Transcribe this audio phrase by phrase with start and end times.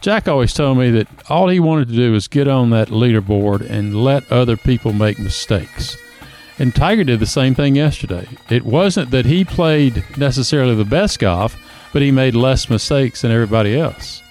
[0.00, 3.68] Jack always told me that all he wanted to do was get on that leaderboard
[3.68, 5.96] and let other people make mistakes.
[6.58, 8.26] And Tiger did the same thing yesterday.
[8.48, 11.56] It wasn't that he played necessarily the best golf,
[11.92, 14.22] but he made less mistakes than everybody else.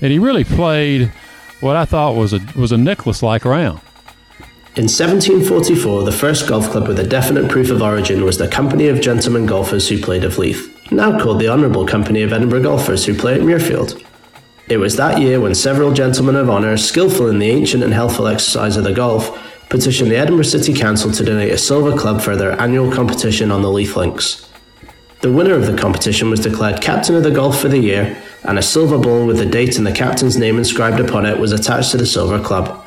[0.00, 1.12] And he really played
[1.60, 3.80] what I thought was a was a Nicklaus like round.
[4.76, 8.88] In 1744, the first golf club with a definite proof of origin was the Company
[8.88, 13.04] of Gentlemen Golfers who played of Leith, now called the Honourable Company of Edinburgh Golfers
[13.04, 14.02] who play at Muirfield.
[14.70, 18.28] It was that year when several gentlemen of honour, skillful in the ancient and healthful
[18.28, 19.36] exercise of the golf,
[19.68, 23.62] petitioned the Edinburgh City Council to donate a silver club for their annual competition on
[23.62, 24.48] the Leith Links.
[25.22, 28.60] The winner of the competition was declared captain of the golf for the year, and
[28.60, 31.90] a silver ball with the date and the captain's name inscribed upon it was attached
[31.90, 32.86] to the silver club.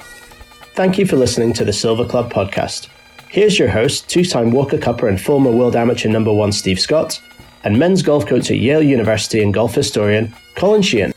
[0.75, 2.87] Thank you for listening to the Silver Club podcast.
[3.27, 7.21] Here's your host, two time Walker Cupper and former World Amateur number one Steve Scott,
[7.65, 11.12] and men's golf coach at Yale University and golf historian, Colin Sheehan.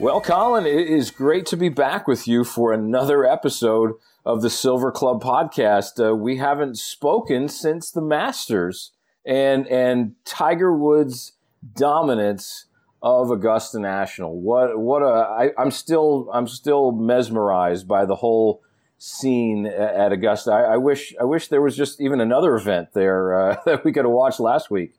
[0.00, 4.50] Well, Colin, it is great to be back with you for another episode of the
[4.50, 5.98] Silver Club podcast.
[5.98, 8.92] Uh, we haven't spoken since the Masters
[9.26, 11.32] and and Tiger Woods'
[11.74, 12.66] dominance
[13.02, 14.40] of Augusta National.
[14.40, 18.62] What what a I, I'm still I'm still mesmerized by the whole
[18.98, 20.52] scene at Augusta.
[20.52, 23.92] I, I wish I wish there was just even another event there uh, that we
[23.92, 24.94] could have watched last week.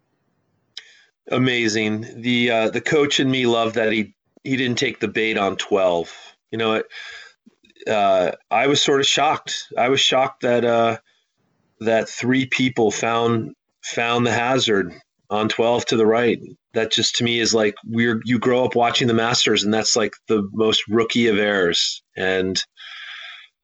[1.31, 2.22] Amazing.
[2.22, 5.57] The uh, the coach and me love that he he didn't take the bait on
[5.57, 6.11] 12.
[6.51, 6.83] You know,
[7.87, 9.67] uh, I was sort of shocked.
[9.77, 10.97] I was shocked that uh,
[11.79, 14.93] that three people found found the hazard
[15.29, 16.39] on 12 to the right.
[16.73, 19.95] That just to me is like we're you grow up watching the Masters, and that's
[19.95, 22.03] like the most rookie of errors.
[22.15, 22.61] And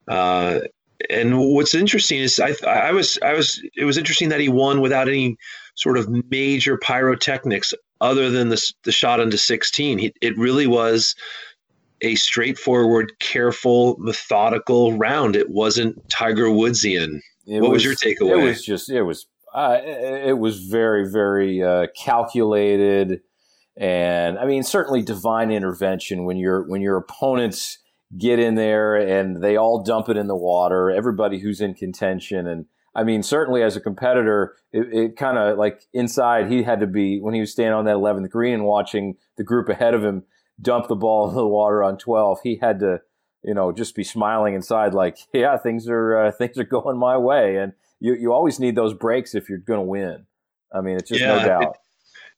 [0.08, 0.62] uh,
[1.10, 4.82] and what's interesting is I I was I was it was interesting that he won
[4.82, 5.38] without any
[5.76, 9.98] sort of major pyrotechnics other than the, the shot into 16.
[9.98, 11.16] He, it really was
[12.02, 15.36] a straightforward, careful, methodical round.
[15.36, 17.22] It wasn't Tiger Woodsian.
[17.48, 18.42] It what was, was, your takeaway?
[18.42, 23.22] It was just, it was, uh, it, it, was very, very uh, calculated,
[23.78, 27.78] and I mean, certainly divine intervention when your when your opponents
[28.18, 30.92] get in there and they all dump it in the water.
[30.92, 32.66] Everybody who's in contention and
[32.96, 36.88] I mean, certainly as a competitor, it, it kind of like inside he had to
[36.88, 40.04] be when he was standing on that 11th green and watching the group ahead of
[40.04, 40.24] him
[40.62, 42.40] dump the ball in the water on 12.
[42.44, 43.02] He had to,
[43.44, 47.18] you know, just be smiling inside, like, yeah, things are uh, things are going my
[47.18, 50.26] way, and you you always need those breaks if you're going to win.
[50.74, 51.78] I mean, it's just yeah, no doubt.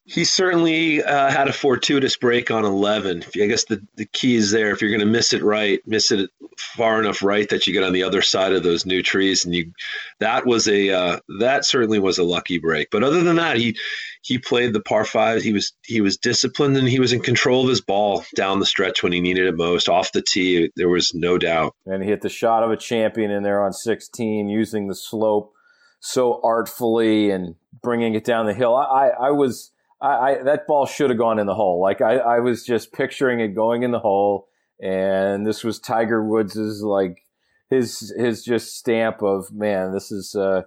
[0.09, 3.25] He certainly uh, had a fortuitous break on 11.
[3.35, 4.71] I guess the, the key is there.
[4.71, 7.83] If you're going to miss it right, miss it far enough right that you get
[7.83, 9.73] on the other side of those new trees, and you
[10.19, 12.89] that was a uh, that certainly was a lucky break.
[12.89, 13.75] But other than that, he
[14.21, 15.41] he played the par five.
[15.41, 18.65] He was he was disciplined and he was in control of his ball down the
[18.65, 19.89] stretch when he needed it most.
[19.89, 21.75] Off the tee, there was no doubt.
[21.85, 25.53] And he hit the shot of a champion in there on 16, using the slope
[25.99, 28.73] so artfully and bringing it down the hill.
[28.73, 31.81] I I, I was I, I, that ball should have gone in the hole.
[31.81, 34.47] Like I, I was just picturing it going in the hole,
[34.81, 37.23] and this was Tiger Woods's like
[37.69, 39.91] his his just stamp of man.
[39.93, 40.63] This is uh,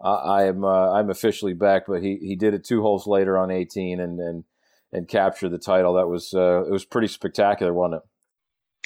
[0.00, 1.84] I, am uh, I'm officially back.
[1.88, 4.44] But he he did it two holes later on 18 and and
[4.92, 5.94] and captured the title.
[5.94, 8.02] That was uh, it was pretty spectacular, wasn't it?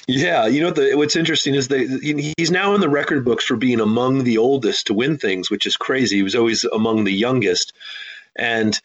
[0.05, 3.55] Yeah, you know the, what's interesting is that he's now in the record books for
[3.55, 6.17] being among the oldest to win things, which is crazy.
[6.17, 7.71] He was always among the youngest,
[8.35, 8.77] and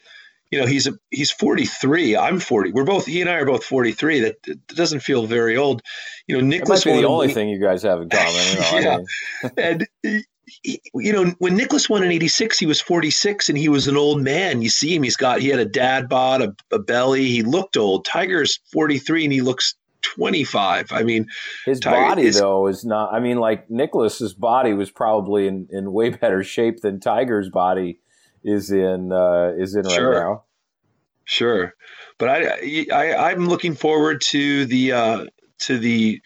[0.51, 3.63] you know he's a, he's 43 i'm 40 we're both he and i are both
[3.63, 5.81] 43 that, that doesn't feel very old.
[6.27, 9.05] You know Nicholas Nicklaus the only thing you guys have in common you know,
[9.43, 9.49] yeah.
[9.57, 9.87] And
[10.63, 13.97] he, you know when Nicklaus won in 86 he was 46 and he was an
[13.97, 14.61] old man.
[14.61, 17.25] You see him he's got he had a dad bod a, a belly.
[17.25, 18.05] He looked old.
[18.05, 21.27] Tiger's 43 and he looks 25 i mean
[21.65, 25.67] his Tiger body is, though is not i mean like Nicklaus's body was probably in,
[25.71, 27.99] in way better shape than tiger's body
[28.43, 30.11] is in uh, is in sure.
[30.11, 30.43] right now.
[31.25, 31.75] Sure,
[32.17, 35.25] but I, I I'm looking forward to the uh,
[35.59, 36.21] to the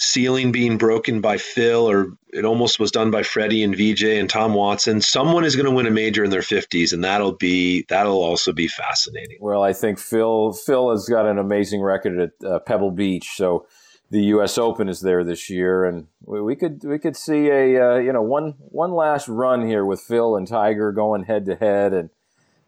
[0.00, 4.30] ceiling being broken by Phil, or it almost was done by Freddie and Vijay and
[4.30, 5.00] Tom Watson.
[5.00, 8.52] Someone is going to win a major in their 50s, and that'll be that'll also
[8.52, 9.38] be fascinating.
[9.40, 13.66] Well, I think Phil Phil has got an amazing record at uh, Pebble Beach, so
[14.10, 14.58] the U.S.
[14.58, 18.12] Open is there this year, and we, we could we could see a uh, you
[18.12, 22.10] know one one last run here with Phil and Tiger going head to head, and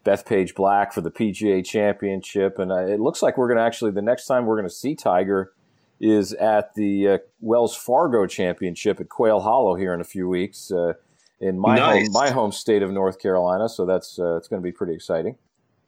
[0.05, 3.91] Bethpage Black for the PGA Championship, and uh, it looks like we're going to actually
[3.91, 5.53] the next time we're going to see Tiger
[6.00, 10.71] is at the uh, Wells Fargo Championship at Quail Hollow here in a few weeks
[10.73, 10.94] uh,
[11.41, 12.06] in my nice.
[12.06, 13.69] home my home state of North Carolina.
[13.69, 15.37] So that's uh, it's going to be pretty exciting.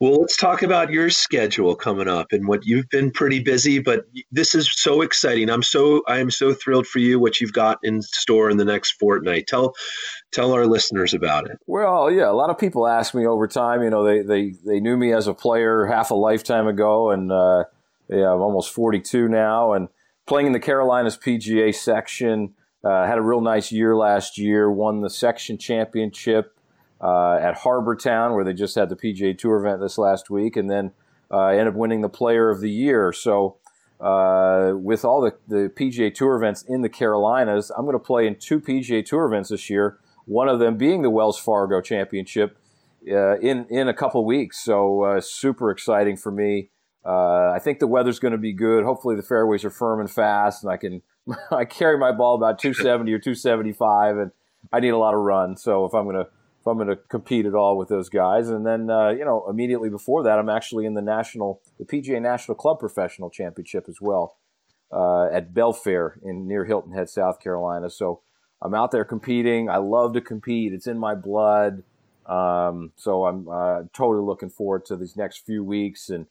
[0.01, 4.05] Well, let's talk about your schedule coming up and what you've been pretty busy, but
[4.29, 5.49] this is so exciting.
[5.49, 8.65] I'm so I am so thrilled for you what you've got in store in the
[8.65, 9.47] next fortnight.
[9.47, 9.73] Tell
[10.33, 11.59] tell our listeners about it.
[11.65, 13.83] Well, yeah, a lot of people ask me over time.
[13.83, 17.31] You know, they they they knew me as a player half a lifetime ago, and
[17.31, 17.63] uh,
[18.09, 19.87] yeah, I'm almost 42 now, and
[20.27, 22.53] playing in the Carolinas PGA section.
[22.83, 24.69] Uh, had a real nice year last year.
[24.69, 26.54] Won the section championship
[27.01, 30.55] uh, at Harbour Town, where they just had the PGA Tour event this last week,
[30.55, 30.91] and then
[31.31, 33.11] uh, ended up winning the Player of the Year.
[33.11, 33.57] So,
[33.99, 38.27] uh, with all the, the PGA Tour events in the Carolinas, I'm going to play
[38.27, 39.97] in two PGA Tour events this year.
[40.25, 42.57] One of them being the Wells Fargo Championship
[43.09, 44.63] uh, in in a couple weeks.
[44.63, 46.69] So, uh, super exciting for me.
[47.05, 48.83] Uh, I think the weather's going to be good.
[48.83, 51.01] Hopefully, the fairways are firm and fast, and I can
[51.51, 54.31] I carry my ball about 270 or 275, and
[54.73, 55.55] I need a lot of run.
[55.57, 56.27] So, if I'm going to
[56.65, 58.49] if I'm going to compete at all with those guys.
[58.49, 62.19] And then, uh, you know, immediately before that, I'm actually in the national, the PGA
[62.19, 64.37] National Club Professional Championship as well
[64.91, 67.91] uh, at Belfair in near Hilton Head, South Carolina.
[67.91, 68.21] So
[68.63, 69.69] I'm out there competing.
[69.69, 70.73] I love to compete.
[70.73, 71.83] It's in my blood.
[72.25, 76.25] Um, so I'm uh, totally looking forward to these next few weeks and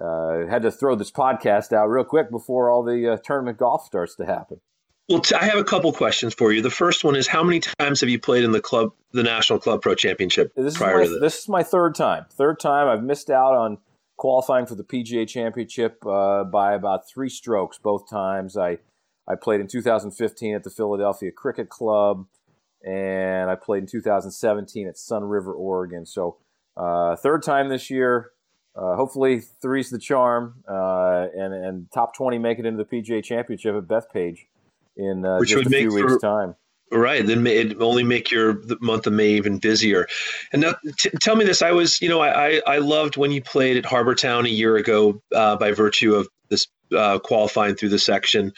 [0.00, 3.86] uh, had to throw this podcast out real quick before all the uh, tournament golf
[3.86, 4.60] starts to happen.
[5.08, 6.62] Well, I have a couple questions for you.
[6.62, 9.58] The first one is how many times have you played in the club, the National
[9.58, 11.20] Club Pro Championship this prior my, to this?
[11.20, 12.26] This is my third time.
[12.30, 13.78] Third time I've missed out on
[14.16, 18.56] qualifying for the PGA Championship uh, by about three strokes both times.
[18.56, 18.78] I
[19.26, 22.26] I played in 2015 at the Philadelphia Cricket Club,
[22.86, 26.06] and I played in 2017 at Sunriver, Oregon.
[26.06, 26.38] So
[26.76, 28.30] uh, third time this year.
[28.76, 33.24] Uh, hopefully, three's the charm, uh, and and top 20 make it into the PGA
[33.24, 34.46] Championship at Bethpage
[34.96, 36.54] in uh, Which just a few weeks' time.
[36.92, 40.08] Right, then it only make your month of May even busier.
[40.52, 43.40] And now, t- tell me this: I was, you know, I, I loved when you
[43.40, 46.66] played at Harbour Town a year ago uh, by virtue of this
[46.96, 48.52] uh, qualifying through the section,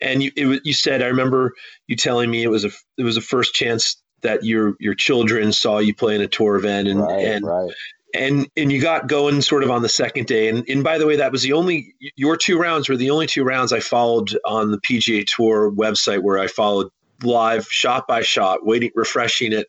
[0.00, 1.52] and you it, you said I remember
[1.86, 5.52] you telling me it was a it was a first chance that your your children
[5.52, 7.70] saw you play in a tour event, and right, and right
[8.14, 11.06] and and you got going sort of on the second day and and by the
[11.06, 14.36] way that was the only your two rounds were the only two rounds I followed
[14.44, 16.90] on the PGA Tour website where I followed
[17.22, 19.68] live shot by shot waiting refreshing it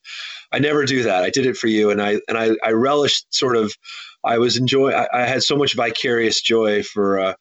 [0.51, 3.33] I never do that I did it for you and I and I, I relished
[3.33, 3.74] sort of
[4.24, 7.33] I was enjoy I, I had so much vicarious joy for uh,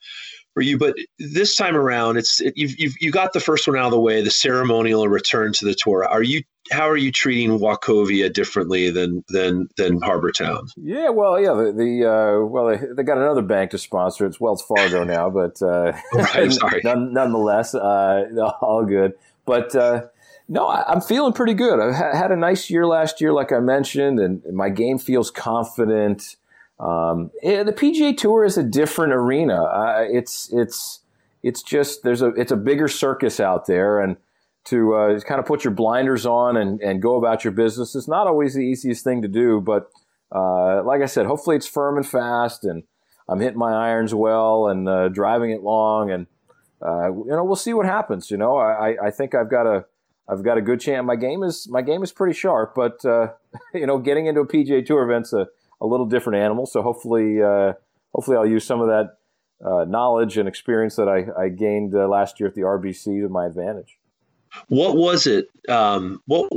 [0.55, 0.79] for you.
[0.79, 3.91] But this time around, it's it, you've, you've you got the first one out of
[3.91, 6.07] the way, the ceremonial return to the tour.
[6.07, 10.69] Are you how are you treating Wachovia differently than than than Harbour Town?
[10.77, 14.27] Yeah, well, yeah, the, the uh, well they, they, got another bank to sponsor.
[14.27, 16.81] It's Wells Fargo now, but uh, right, sorry.
[16.83, 18.25] none, nonetheless, uh,
[18.61, 19.15] all good.
[19.45, 20.07] But uh,
[20.49, 21.81] no, I, am feeling pretty good.
[21.81, 26.37] I had a nice year last year, like I mentioned, and my game feels confident.
[26.81, 29.63] Um, the PGA Tour is a different arena.
[29.63, 31.01] Uh, it's it's
[31.43, 34.17] it's just there's a it's a bigger circus out there, and
[34.65, 38.09] to uh, kind of put your blinders on and, and go about your business is
[38.09, 39.61] not always the easiest thing to do.
[39.61, 39.91] But
[40.33, 42.83] uh, like I said, hopefully it's firm and fast, and
[43.29, 46.27] I'm hitting my irons well and uh, driving it long, and
[46.85, 48.31] uh, you know we'll see what happens.
[48.31, 49.85] You know, I, I think I've got a
[50.29, 51.05] I've got a good chance.
[51.05, 53.29] My game is my game is pretty sharp, but uh,
[53.75, 55.47] you know, getting into a PGA Tour event's a
[55.81, 56.67] a little different animal.
[56.67, 57.75] So hopefully, uh,
[58.15, 59.19] hopefully I'll use some of that
[59.87, 63.99] knowledge and experience that I, I gained last year at the RBC to my advantage.
[64.69, 65.49] What was it?
[65.69, 66.51] Um, what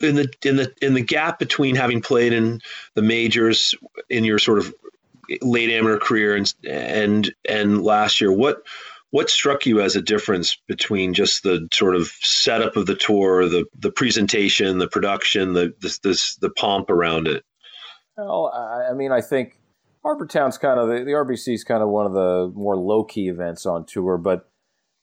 [0.00, 2.60] in the in the in the gap between having played in
[2.94, 3.74] the majors
[4.08, 4.72] in your sort of
[5.40, 8.32] late amateur career and and and last year?
[8.32, 8.62] What
[9.10, 13.48] what struck you as a difference between just the sort of setup of the tour,
[13.48, 17.44] the the presentation, the production, the this, this the pomp around it?
[18.16, 19.58] Well, I, I mean, I think
[20.02, 23.04] Harbour Town's kind of the, the RBC is kind of one of the more low
[23.04, 24.48] key events on tour, but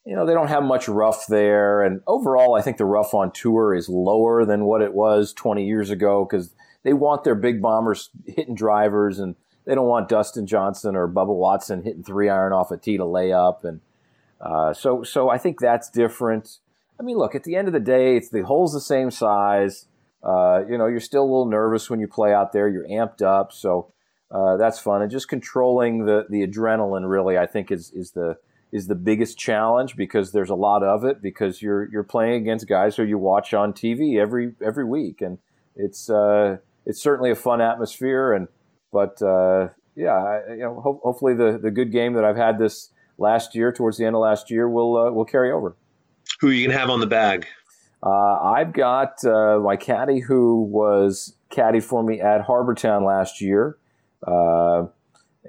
[0.06, 3.32] you know they don't have much rough there, and overall, I think the rough on
[3.32, 6.54] tour is lower than what it was 20 years ago because
[6.84, 11.36] they want their big bombers hitting drivers, and they don't want Dustin Johnson or Bubba
[11.36, 13.64] Watson hitting three iron off a tee to lay up.
[13.64, 13.82] and
[14.42, 16.60] uh, so so I think that's different.
[17.00, 19.86] I mean, look, at the end of the day, it's the hole's the same size.
[20.24, 22.68] Uh, you know, you're still a little nervous when you play out there.
[22.68, 23.92] You're amped up, so
[24.32, 25.02] uh, that's fun.
[25.02, 28.38] And just controlling the the adrenaline, really, I think is is the
[28.72, 32.68] is the biggest challenge because there's a lot of it because you're you're playing against
[32.68, 35.40] guys who you watch on TV every every week, and
[35.76, 38.34] it's uh, it's certainly a fun atmosphere.
[38.34, 38.48] And
[38.92, 42.92] but uh, yeah, you know, ho- hopefully the the good game that I've had this
[43.18, 45.76] last year, towards the end of last year, will uh, will carry over.
[46.42, 47.48] Who are you gonna have on the bag?
[48.02, 53.42] Uh, I've got uh, my caddy who was caddy for me at Harbour Town last
[53.42, 53.78] year.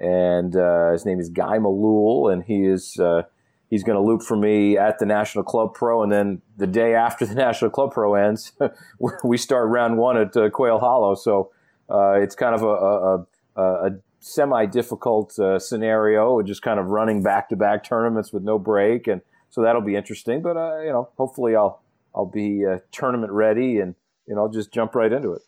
[0.01, 3.21] And uh, his name is Guy Malul, and he is uh,
[3.69, 6.95] he's going to loop for me at the National Club Pro, and then the day
[6.95, 8.51] after the National Club Pro ends,
[9.23, 11.13] we start round one at uh, Quail Hollow.
[11.13, 11.51] So
[11.89, 16.87] uh, it's kind of a, a, a, a semi difficult uh, scenario, just kind of
[16.87, 20.41] running back to back tournaments with no break, and so that'll be interesting.
[20.41, 21.83] But uh, you know, hopefully I'll
[22.15, 23.93] I'll be tournament ready, and
[24.27, 25.43] you know, I'll just jump right into it.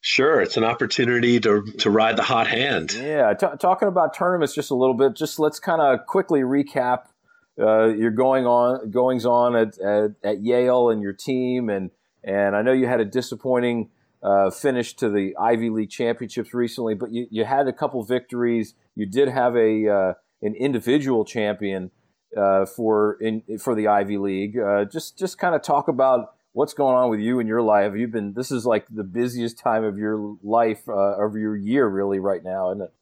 [0.00, 2.92] Sure, it's an opportunity to to ride the hot hand.
[2.92, 5.16] Yeah, t- talking about tournaments just a little bit.
[5.16, 7.06] Just let's kind of quickly recap
[7.60, 11.90] uh, your going on goings on at, at, at Yale and your team, and
[12.22, 13.90] and I know you had a disappointing
[14.22, 18.74] uh, finish to the Ivy League championships recently, but you, you had a couple victories.
[18.94, 20.12] You did have a uh,
[20.42, 21.90] an individual champion
[22.36, 24.58] uh, for in for the Ivy League.
[24.58, 27.92] Uh, just just kind of talk about what's going on with you in your life.
[27.96, 31.86] You've been this is like the busiest time of your life uh, of your year,
[31.86, 32.92] really, right now, isn't it?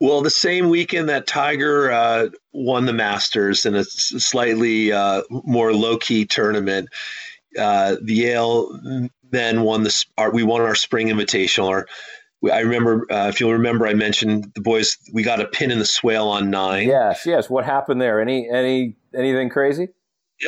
[0.00, 4.90] Well, the same weekend that Tiger uh, won the Masters in a slightly
[5.30, 6.88] more low key tournament,
[7.54, 11.66] the Yale then won the our, we won our spring invitational.
[11.66, 11.86] Or
[12.50, 14.96] I remember uh, if you'll remember, I mentioned the boys.
[15.12, 16.88] We got a pin in the swale on nine.
[16.88, 17.50] Yes, yes.
[17.50, 18.20] What happened there?
[18.20, 19.88] Any any anything crazy?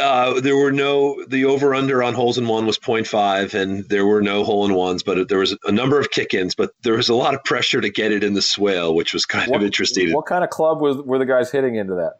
[0.00, 4.04] Uh, there were no the over under on holes in one was 0.5 and there
[4.04, 7.08] were no hole in ones but there was a number of kick-ins but there was
[7.08, 9.64] a lot of pressure to get it in the swale which was kind what, of
[9.64, 10.12] interesting.
[10.12, 12.14] what kind of club was were the guys hitting into that?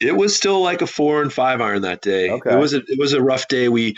[0.00, 2.30] It was still like a four and five iron that day.
[2.30, 2.52] Okay.
[2.52, 3.68] it was a, it was a rough day.
[3.68, 3.96] We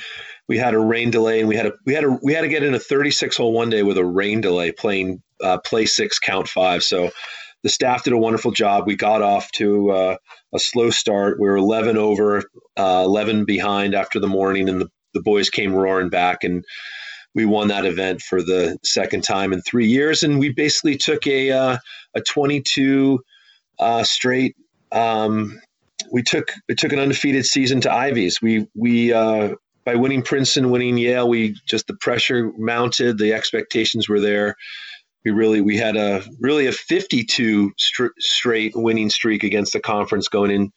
[0.48, 2.48] we had a rain delay and we had a we had a we had to
[2.48, 6.18] get in a 36 hole one day with a rain delay playing uh, play six
[6.18, 6.82] count five.
[6.82, 7.10] So
[7.64, 10.16] the staff did a wonderful job we got off to uh,
[10.54, 12.44] a slow start we were 11 over
[12.78, 16.64] uh, 11 behind after the morning and the, the boys came roaring back and
[17.34, 21.26] we won that event for the second time in three years and we basically took
[21.26, 21.78] a uh,
[22.14, 23.18] a 22
[23.80, 24.54] uh, straight
[24.92, 25.60] um,
[26.12, 28.40] we took it took an undefeated season to Ivies.
[28.40, 29.54] We we uh,
[29.84, 34.56] by winning Princeton, winning Yale, we just the pressure mounted, the expectations were there.
[35.24, 40.50] We really we had a really a 52 straight winning streak against the conference going
[40.50, 40.72] in,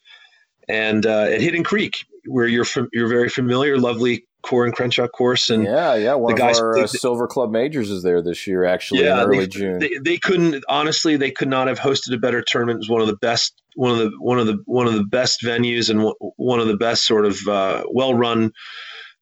[0.68, 5.08] and uh, at Hidden Creek, where you're from, you're very familiar, lovely Coore and Crenshaw
[5.08, 8.22] course, and yeah, yeah, one the guys, of our uh, Silver Club majors is there
[8.22, 9.78] this year, actually, yeah, in early they, June.
[9.80, 12.76] They, they, couldn't honestly, they could not have hosted a better tournament.
[12.76, 15.04] It was one of the best, one of the one of the one of the
[15.04, 18.52] best venues, and one of the best sort of uh, well run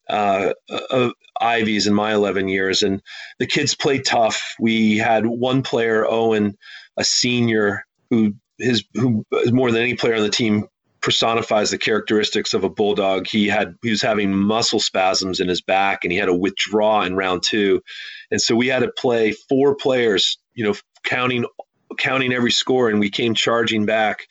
[0.09, 0.53] uh,
[0.91, 2.83] of Ivies in my 11 years.
[2.83, 3.03] And
[3.39, 4.55] the kids played tough.
[4.59, 6.57] We had one player, Owen,
[6.97, 10.67] a senior, who his who more than any player on the team
[11.03, 13.27] personifies the characteristics of a bulldog.
[13.27, 17.03] He had he was having muscle spasms in his back, and he had to withdraw
[17.03, 17.83] in round two,
[18.31, 21.45] and so we had to play four players, you know, counting
[21.99, 24.27] counting every score, and we came charging back.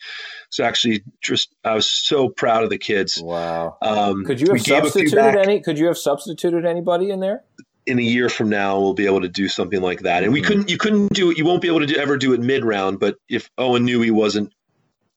[0.56, 3.20] So actually, just I was so proud of the kids.
[3.22, 3.76] Wow.
[3.82, 5.60] Um, could you have substituted any?
[5.60, 7.44] Could you have substituted anybody in there?
[7.84, 10.24] In a year from now, we'll be able to do something like that.
[10.24, 10.48] And we mm-hmm.
[10.48, 10.70] couldn't.
[10.70, 11.36] You couldn't do it.
[11.36, 13.00] You won't be able to do, ever do it mid round.
[13.00, 14.50] But if Owen knew he wasn't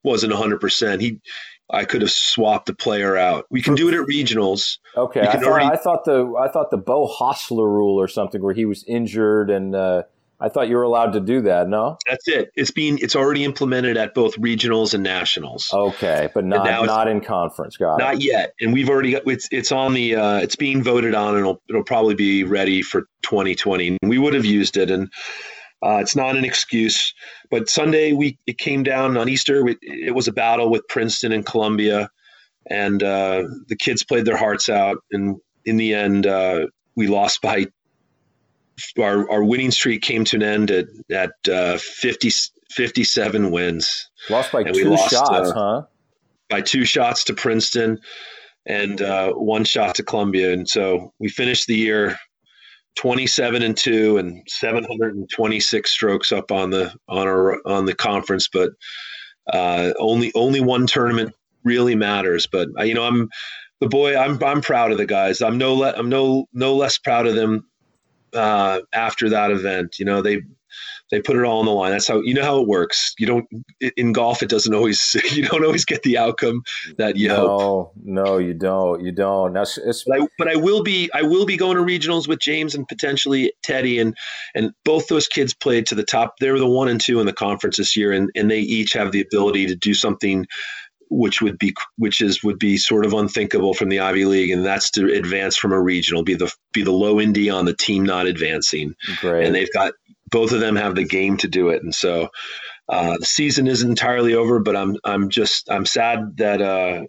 [0.03, 1.21] wasn't 100, percent he
[1.69, 3.45] I could have swapped the player out.
[3.49, 4.77] We can do it at regionals.
[4.97, 5.67] Okay, I thought, already...
[5.67, 9.49] I thought, the I thought the Beau Hossler rule or something where he was injured
[9.49, 10.03] and uh,
[10.41, 11.67] I thought you were allowed to do that.
[11.67, 12.51] No, that's it.
[12.55, 15.69] It's being it's already implemented at both regionals and nationals.
[15.73, 17.75] Okay, but not not in conference.
[17.75, 18.23] Got not it.
[18.23, 18.53] yet.
[18.61, 21.61] And we've already got it's it's on the uh, it's being voted on, and it'll
[21.69, 23.97] it'll probably be ready for 2020.
[24.03, 25.11] We would have used it, and
[25.83, 27.13] uh, it's not an excuse.
[27.51, 29.67] But Sunday we it came down on Easter.
[29.67, 32.09] It, it was a battle with Princeton and Columbia,
[32.69, 34.99] and uh, the kids played their hearts out.
[35.11, 37.67] And in the end, uh, we lost by
[38.99, 42.29] our, our winning streak came to an end at at uh, 50,
[42.71, 44.09] 57 wins.
[44.29, 45.81] Lost by and two lost, shots, uh, huh?
[46.49, 47.99] By two shots to Princeton
[48.65, 52.17] and uh, one shot to Columbia, and so we finished the year
[52.95, 58.71] 27 and 2 and 726 strokes up on the on our on the conference but
[59.53, 61.33] uh, only only one tournament
[61.63, 63.29] really matters but uh, you know I'm
[63.79, 66.97] the boy I'm I'm proud of the guys I'm no le- I'm no no less
[66.97, 67.68] proud of them
[68.33, 69.99] uh, after that event.
[69.99, 70.41] You know, they
[71.11, 71.91] they put it all on the line.
[71.91, 73.13] That's how you know how it works.
[73.17, 73.47] You don't
[73.97, 74.43] in golf.
[74.43, 75.15] It doesn't always.
[75.29, 76.63] You don't always get the outcome
[76.97, 77.93] that you no, hope.
[78.03, 79.03] No, no, you don't.
[79.03, 79.53] You don't.
[79.53, 81.09] Now, it's, but, I, but I will be.
[81.13, 84.17] I will be going to regionals with James and potentially Teddy and
[84.55, 86.35] and both those kids played to the top.
[86.39, 88.93] They were the one and two in the conference this year, and and they each
[88.93, 90.45] have the ability to do something
[91.09, 94.65] which would be which is would be sort of unthinkable from the Ivy League, and
[94.65, 98.03] that's to advance from a regional, be the be the low indie on the team
[98.03, 98.95] not advancing.
[99.19, 99.45] Great.
[99.45, 99.93] And they've got
[100.29, 102.29] both of them have the game to do it, and so
[102.87, 104.59] uh, the season isn't entirely over.
[104.59, 107.03] But I'm I'm just I'm sad that uh,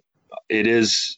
[0.49, 1.17] it is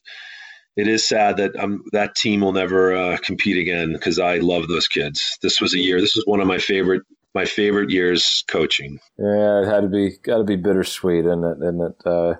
[0.76, 4.68] it is sad that um, that team will never uh, compete again because I love
[4.68, 5.38] those kids.
[5.42, 6.02] This was a year.
[6.02, 9.00] This was one of my favorite my favorite years coaching.
[9.18, 11.58] Yeah, it had to be got to be bittersweet, and it?
[11.60, 11.96] And it?
[12.06, 12.36] Uh,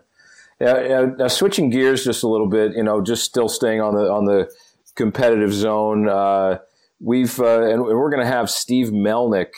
[0.64, 1.06] yeah.
[1.18, 4.26] Now switching gears just a little bit, you know, just still staying on the on
[4.26, 4.50] the
[4.96, 6.08] competitive zone.
[6.08, 6.60] Uh,
[7.00, 9.52] we've uh, and we're going to have Steve Melnyk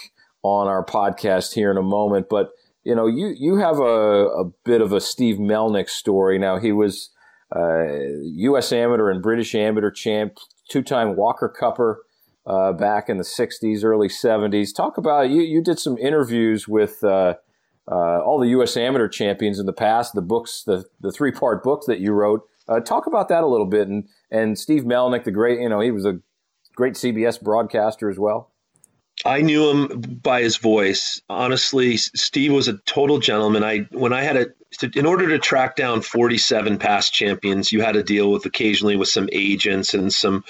[0.44, 2.52] on our podcast here in a moment, but
[2.84, 6.38] you know, you you have a, a bit of a Steve Melnyk story.
[6.38, 7.10] Now he was
[7.56, 7.84] uh,
[8.22, 8.72] U.S.
[8.72, 10.38] amateur and British amateur champ,
[10.70, 11.96] two-time Walker Cupper
[12.46, 14.70] uh, back in the '60s, early '70s.
[14.76, 15.42] Talk about you.
[15.42, 17.04] You did some interviews with
[17.90, 18.76] uh, all the U.S.
[18.78, 20.14] amateur champions in the past.
[20.14, 22.48] The books, the the three-part book that you wrote.
[22.68, 23.88] Uh, talk about that a little bit.
[23.88, 26.20] And and Steve Melnyk, the great, you know, he was a
[26.76, 28.52] great CBS broadcaster as well.
[29.24, 31.22] I knew him by his voice.
[31.30, 33.64] Honestly, Steve was a total gentleman.
[33.64, 34.48] I when I had a
[34.94, 39.08] in order to track down 47 past champions, you had to deal with occasionally with
[39.08, 40.44] some agents and some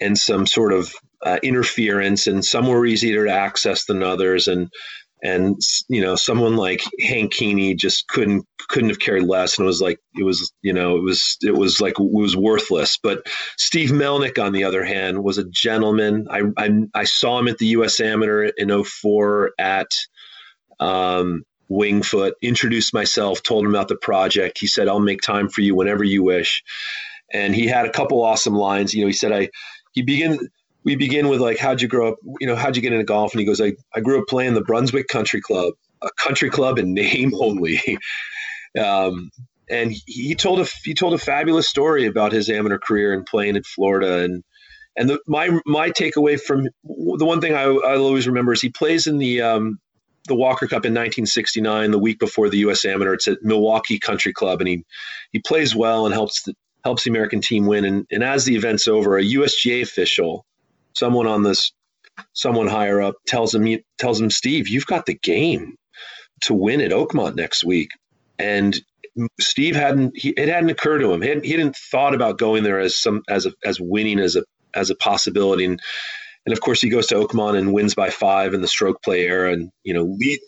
[0.00, 4.48] and some sort of uh, interference, and some were easier to access than others.
[4.48, 4.70] And
[5.22, 9.66] and you know someone like Hank Kuehne just couldn't couldn't have cared less, and it
[9.66, 12.98] was like it was you know it was it was like it was worthless.
[13.00, 13.26] But
[13.56, 16.26] Steve Melnyk, on the other hand, was a gentleman.
[16.30, 18.00] I I, I saw him at the U.S.
[18.00, 19.90] Amateur in 04 at
[20.80, 22.34] um, Winged Foot.
[22.42, 24.58] Introduced myself, told him about the project.
[24.58, 26.64] He said, "I'll make time for you whenever you wish."
[27.32, 28.92] And he had a couple awesome lines.
[28.92, 29.50] You know, he said, "I."
[29.94, 30.38] He began
[30.84, 33.32] we begin with like how'd you grow up you know how'd you get into golf
[33.32, 36.78] and he goes i, I grew up playing the brunswick country club a country club
[36.78, 37.98] in name only
[38.78, 39.30] um,
[39.68, 43.56] and he told a he told a fabulous story about his amateur career and playing
[43.56, 44.42] in florida and
[44.96, 48.68] and the, my my takeaway from the one thing I, I always remember is he
[48.68, 49.78] plays in the um,
[50.28, 52.84] the Walker Cup in 1969, the week before the U.S.
[52.84, 53.14] Amateur.
[53.14, 54.84] It's at Milwaukee Country Club, and he
[55.32, 57.84] he plays well and helps the, helps the American team win.
[57.84, 60.44] And, and as the event's over, a USGA official
[60.94, 61.72] someone on this,
[62.32, 65.76] someone higher up tells him, tells him, Steve, you've got the game
[66.42, 67.90] to win at Oakmont next week.
[68.38, 68.80] And
[69.40, 71.22] Steve hadn't, he, it hadn't occurred to him.
[71.22, 74.36] He hadn't, he hadn't thought about going there as some, as a, as winning as
[74.36, 75.64] a, as a possibility.
[75.64, 75.80] And,
[76.46, 79.26] and of course he goes to Oakmont and wins by five in the stroke play
[79.26, 80.40] era and you know lead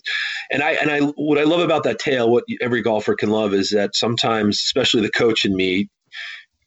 [0.51, 3.55] and I and I what I love about that tale what every golfer can love
[3.55, 5.89] is that sometimes especially the coach and me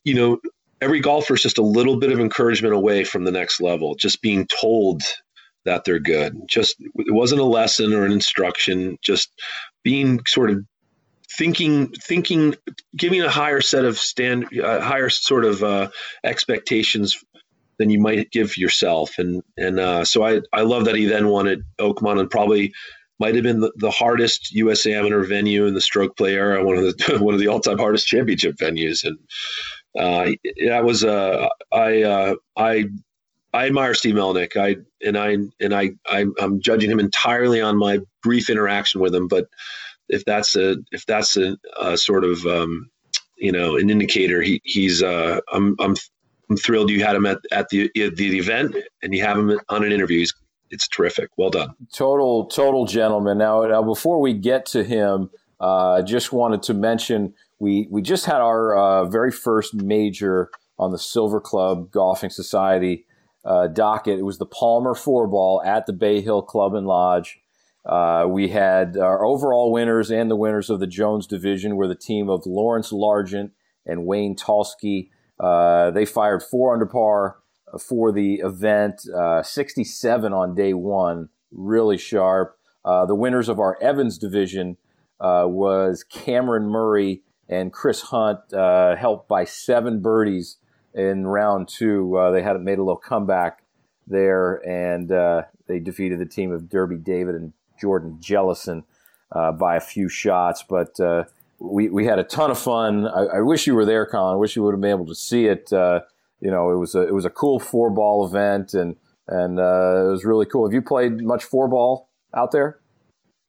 [0.03, 0.39] you know
[0.81, 4.21] every golfer is just a little bit of encouragement away from the next level, just
[4.21, 5.01] being told
[5.65, 6.39] that they're good.
[6.47, 9.31] Just it wasn't a lesson or an instruction, just
[9.83, 10.65] being sort of
[11.37, 12.55] thinking thinking
[12.95, 15.89] giving a higher set of stand higher sort of uh,
[16.23, 17.17] expectations
[17.77, 21.27] than you might give yourself and and uh, so I I love that he then
[21.27, 22.73] wanted Oakmont and probably
[23.19, 26.77] might have been the, the hardest US amateur venue in the stroke play era one
[26.77, 29.17] of the one of the all-time hardest championship venues and
[29.97, 30.31] uh,
[30.67, 32.85] that was uh, I uh, I
[33.53, 34.55] I admire Steve Melnyk.
[34.55, 39.15] I and I and I, I am judging him entirely on my brief interaction with
[39.15, 39.27] him.
[39.27, 39.47] But
[40.09, 42.89] if that's a if that's a, a sort of um,
[43.37, 45.95] you know an indicator, he he's uh, I'm I'm
[46.49, 49.83] I'm thrilled you had him at, at the the event and you have him on
[49.83, 50.19] an interview.
[50.19, 50.33] He's,
[50.69, 51.29] it's terrific.
[51.37, 51.73] Well done.
[51.93, 53.37] Total total gentleman.
[53.37, 55.29] Now now before we get to him,
[55.59, 60.49] I uh, just wanted to mention we we just had our uh, very first major
[60.77, 63.05] on the Silver Club Golfing Society
[63.43, 64.19] uh, docket.
[64.19, 67.39] It was the Palmer Four Ball at the Bay Hill Club and Lodge.
[67.85, 71.95] Uh, we had our overall winners and the winners of the Jones division were the
[71.95, 73.51] team of Lawrence Largent
[73.85, 75.09] and Wayne Talski.
[75.39, 77.37] Uh, they fired four under par
[77.79, 82.57] for the event, uh, 67 on day one, really sharp.
[82.83, 84.77] Uh, the winners of our Evans division
[85.19, 90.57] was Cameron Murray and Chris Hunt uh, helped by seven birdies
[90.93, 92.17] in round two.
[92.17, 93.63] Uh, they had made a little comeback
[94.05, 98.83] there, and uh, they defeated the team of Derby David and Jordan Jellison
[99.31, 100.63] uh, by a few shots.
[100.67, 101.25] But uh,
[101.59, 103.07] we, we had a ton of fun.
[103.07, 104.33] I, I, wish you were there, Colin.
[104.33, 105.71] I wish you would have been able to see it.
[105.71, 106.01] Uh,
[106.41, 108.95] you know, it was a it was a cool four ball event, and
[109.27, 110.65] and it was really cool.
[110.65, 112.79] Have you played much four ball out there?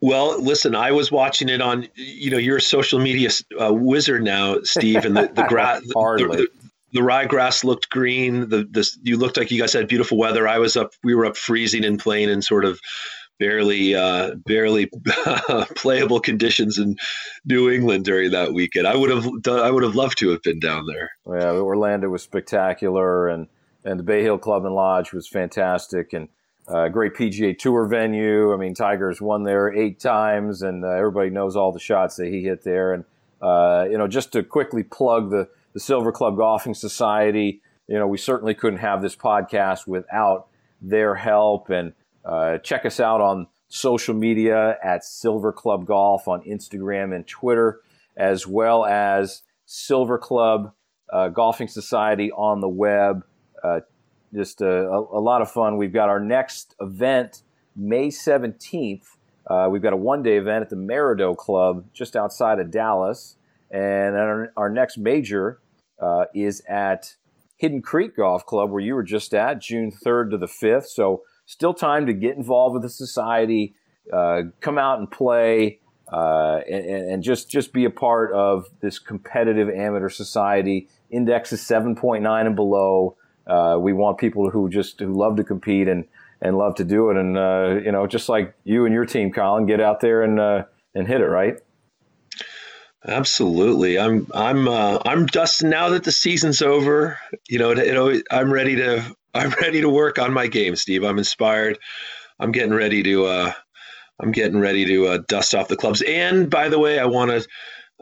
[0.00, 3.30] Well, listen, I was watching it on, you know, you're a social media
[3.60, 6.48] uh, wizard now, Steve, and the, the grass, the, the,
[6.92, 8.48] the, ryegrass looked green.
[8.48, 10.46] The, the, you looked like you guys had beautiful weather.
[10.46, 12.80] I was up, we were up freezing and playing in sort of
[13.40, 14.88] barely, uh, barely
[15.74, 16.96] playable conditions in
[17.44, 18.86] New England during that weekend.
[18.86, 21.10] I would have done, I would have loved to have been down there.
[21.26, 23.48] Yeah, Orlando was spectacular and,
[23.84, 26.12] and the Bay Hill Club and Lodge was fantastic.
[26.12, 26.28] And,
[26.68, 28.52] uh, great PGA Tour venue.
[28.52, 32.28] I mean, Tiger's won there eight times, and uh, everybody knows all the shots that
[32.28, 32.92] he hit there.
[32.92, 33.04] And
[33.40, 38.06] uh, you know, just to quickly plug the the Silver Club Golfing Society, you know,
[38.06, 40.48] we certainly couldn't have this podcast without
[40.80, 41.70] their help.
[41.70, 41.92] And
[42.24, 47.80] uh, check us out on social media at Silver Club Golf on Instagram and Twitter,
[48.16, 50.72] as well as Silver Club
[51.12, 53.24] uh, Golfing Society on the web.
[54.32, 55.76] Uh, just a, a, lot of fun.
[55.76, 57.42] We've got our next event
[57.76, 59.04] May 17th.
[59.46, 63.36] Uh, we've got a one day event at the Maridoe Club just outside of Dallas.
[63.70, 65.60] And our, our next major
[66.00, 67.16] uh, is at
[67.56, 70.86] Hidden Creek Golf Club, where you were just at, June 3rd to the 5th.
[70.86, 73.74] So, still time to get involved with the society,
[74.12, 75.80] uh, come out and play,
[76.12, 80.88] uh, and, and, just, just be a part of this competitive amateur society.
[81.10, 83.16] Index is 7.9 and below.
[83.48, 86.04] Uh, we want people who just who love to compete and
[86.40, 87.16] and love to do it.
[87.16, 90.38] And uh, you know, just like you and your team, Colin, get out there and
[90.38, 91.58] uh, and hit it right.
[93.06, 95.70] Absolutely, I'm I'm uh, I'm Dustin.
[95.70, 99.88] Now that the season's over, you know, you know, I'm ready to I'm ready to
[99.88, 101.04] work on my game, Steve.
[101.04, 101.78] I'm inspired.
[102.40, 103.52] I'm getting ready to uh,
[104.20, 106.02] I'm getting ready to uh, dust off the clubs.
[106.02, 107.46] And by the way, I want to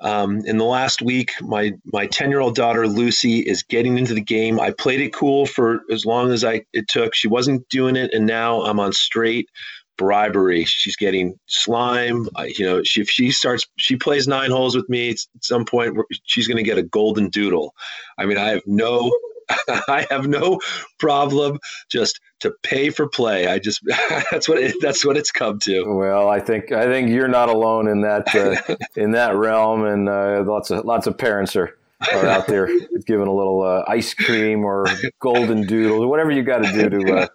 [0.03, 4.15] um, in the last week, my my ten year old daughter Lucy is getting into
[4.15, 4.61] the game.
[4.61, 7.15] I played it cool for as long as I it took.
[7.15, 9.49] She wasn't doing it, and now I'm on straight
[9.97, 10.65] bribery.
[10.65, 12.29] She's getting slime.
[12.37, 15.11] I, you know, she, if she starts, she plays nine holes with me.
[15.11, 17.75] At some point, she's going to get a golden doodle.
[18.19, 19.11] I mean, I have no
[19.69, 20.61] I have no
[20.99, 23.47] problem just to pay for play.
[23.47, 23.81] I just
[24.31, 25.85] that's what it, that's what it's come to.
[25.85, 30.09] Well, I think I think you're not alone in that uh, in that realm, and
[30.09, 31.77] uh, lots of lots of parents are
[32.13, 32.69] are out there
[33.07, 34.87] giving a little uh, ice cream or
[35.19, 37.27] golden doodle, whatever you got to do to uh,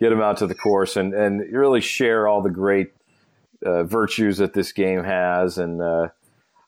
[0.00, 2.92] get them out to the course and and really share all the great
[3.64, 6.08] uh, virtues that this game has and uh,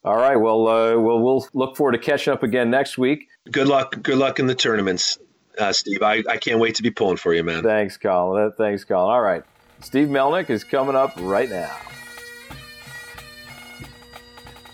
[0.04, 0.36] all right.
[0.36, 3.28] Well, uh, well, we'll look forward to catching up again next week.
[3.50, 4.02] Good luck.
[4.02, 5.18] Good luck in the tournaments,
[5.58, 6.02] uh, Steve.
[6.02, 7.62] I, I can't wait to be pulling for you, man.
[7.62, 8.46] Thanks, Colin.
[8.46, 9.12] Uh, thanks, Colin.
[9.12, 9.42] All right.
[9.82, 11.74] Steve Melnyk is coming up right now.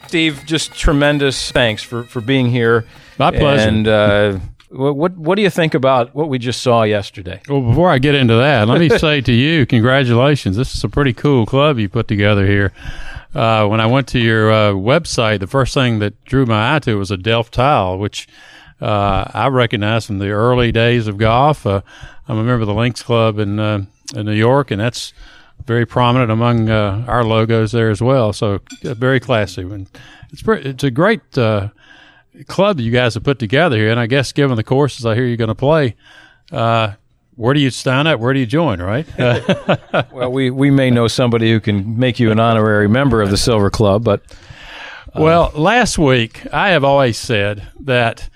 [0.06, 2.84] Steve, just tremendous thanks for, for being here.
[3.18, 3.68] My pleasure.
[3.68, 4.38] And uh,
[4.70, 7.40] what what do you think about what we just saw yesterday?
[7.48, 10.56] Well, before I get into that, let me say to you, congratulations.
[10.56, 12.72] This is a pretty cool club you put together here
[13.37, 16.79] uh, when I went to your uh, website, the first thing that drew my eye
[16.81, 18.27] to was a Delft tile, which
[18.81, 21.66] uh, I recognize from the early days of golf.
[21.66, 21.83] Uh,
[22.29, 25.12] I'm a member of the Links Club in uh, in New York, and that's
[25.66, 28.33] very prominent among uh, our logos there as well.
[28.33, 29.62] So very classy.
[29.62, 29.87] And
[30.33, 31.72] it's it's a great club
[32.33, 33.90] that you guys have put together here.
[33.90, 35.94] And I guess given the courses I hear you're going to play,
[37.37, 38.18] where do you stand at?
[38.18, 38.81] Where do you join?
[38.81, 39.07] Right.
[40.12, 43.37] well, we we may know somebody who can make you an honorary member of the
[43.37, 44.22] Silver Club, but
[45.14, 48.31] uh, well, last week I have always said that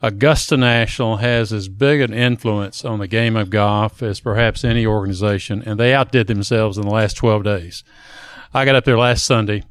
[0.00, 4.86] Augusta National has as big an influence on the game of golf as perhaps any
[4.86, 7.84] organization, and they outdid themselves in the last twelve days.
[8.54, 9.64] I got up there last Sunday.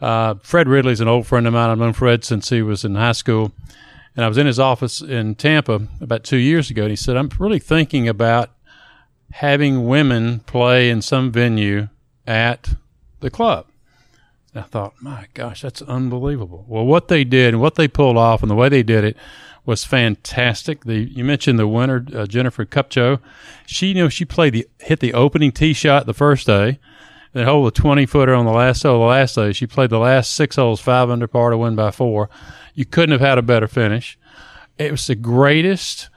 [0.00, 1.70] Uh, Fred Ridley's an old friend of mine.
[1.70, 3.52] I've known Fred since he was in high school
[4.14, 7.16] and I was in his office in Tampa about two years ago, and he said,
[7.16, 8.50] I'm really thinking about
[9.32, 11.88] having women play in some venue
[12.26, 12.74] at
[13.20, 13.66] the club.
[14.54, 16.66] And I thought, my gosh, that's unbelievable.
[16.68, 19.16] Well, what they did and what they pulled off and the way they did it
[19.64, 20.84] was fantastic.
[20.84, 23.20] The you mentioned the winner, uh, Jennifer Kupcho.
[23.66, 26.78] She, you know, she played the hit the opening tee shot the first day,
[27.32, 29.52] then hold a twenty footer on the last hole the last day.
[29.52, 32.28] She played the last six holes five under par to win by four.
[32.74, 34.18] You couldn't have had a better finish.
[34.78, 36.08] It was the greatest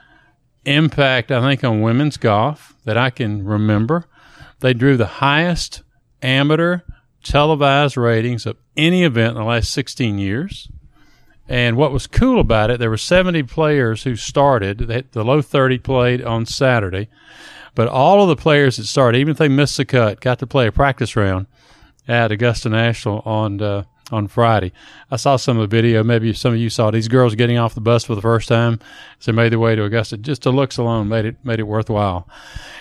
[0.64, 4.04] impact, I think, on women's golf that I can remember.
[4.60, 5.82] They drew the highest
[6.22, 6.80] amateur
[7.22, 10.68] televised ratings of any event in the last 16 years.
[11.48, 14.78] And what was cool about it, there were 70 players who started.
[15.12, 17.08] The low 30 played on Saturday,
[17.76, 20.46] but all of the players that started, even if they missed the cut, got to
[20.46, 21.46] play a practice round
[22.08, 24.72] at Augusta National on uh, on Friday.
[25.10, 26.02] I saw some of the video.
[26.02, 28.80] Maybe some of you saw these girls getting off the bus for the first time.
[29.18, 30.16] So they made their way to Augusta.
[30.16, 32.28] Just the looks alone made it made it worthwhile.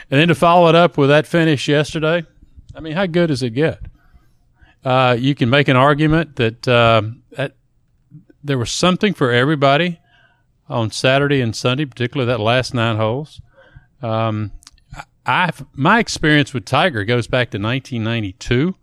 [0.09, 2.25] And then to follow it up with that finish yesterday,
[2.73, 3.79] I mean, how good does it get?
[4.83, 7.55] Uh, you can make an argument that, uh, that
[8.43, 9.99] there was something for everybody
[10.69, 13.41] on Saturday and Sunday, particularly that last nine holes.
[14.03, 14.51] Um,
[15.25, 18.75] I my experience with Tiger goes back to 1992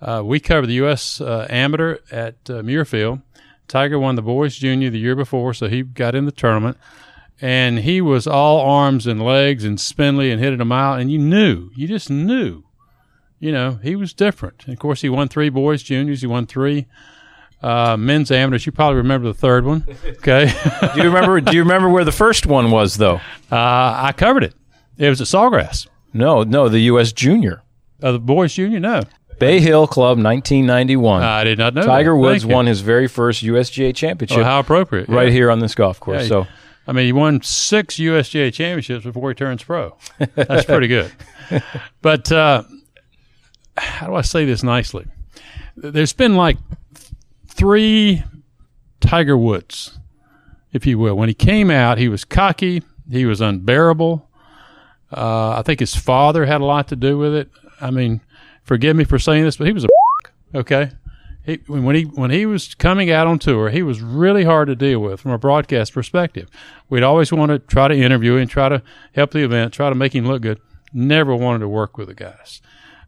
[0.00, 1.20] uh, we covered the U.S.
[1.20, 3.22] Uh, amateur at uh, Muirfield.
[3.68, 6.76] Tiger won the boys junior the year before, so he got in the tournament.
[7.40, 11.10] and he was all arms and legs and spindly and hit it a mile, and
[11.10, 12.64] you knew, you just knew,
[13.40, 14.64] you know, he was different.
[14.66, 16.86] And of course, he won three boys juniors, he won three
[17.62, 18.66] uh, men's amateurs.
[18.66, 19.86] You probably remember the third one.
[20.04, 20.52] Okay,
[20.94, 21.40] Do you remember?
[21.40, 23.16] do you remember where the first one was, though?
[23.50, 24.54] uh, I covered it.
[24.98, 25.86] It was at Sawgrass.
[26.12, 27.12] No, no, the U.S.
[27.12, 27.62] Junior
[28.02, 29.02] Uh, the boys junior, no,
[29.38, 31.22] Bay Hill Club, 1991.
[31.22, 31.82] I did not know.
[31.82, 32.16] Tiger that.
[32.16, 32.54] Woods Thank you.
[32.54, 35.08] won his very first USGA championship Oh, how appropriate!
[35.08, 35.32] right yeah.
[35.32, 36.22] here on this golf course.
[36.22, 36.28] Yeah.
[36.28, 36.46] So
[36.86, 39.96] I mean, he won six USGA championships before he turns pro.
[40.34, 41.10] That's pretty good.
[42.00, 42.62] But uh,
[43.76, 45.06] how do I say this nicely?
[45.76, 46.56] There's been like
[47.46, 48.22] three
[49.00, 49.98] Tiger Woods,
[50.72, 51.16] if you will.
[51.16, 54.28] When he came out, he was cocky, he was unbearable.
[55.16, 57.50] Uh, I think his father had a lot to do with it.
[57.80, 58.20] I mean,
[58.62, 59.88] forgive me for saying this, but he was a
[60.54, 60.90] okay.
[61.44, 64.74] He, when he when he was coming out on tour, he was really hard to
[64.74, 66.48] deal with from a broadcast perspective.
[66.88, 69.94] We'd always want to try to interview him, try to help the event, try to
[69.94, 70.60] make him look good.
[70.94, 72.62] Never wanted to work with the guys.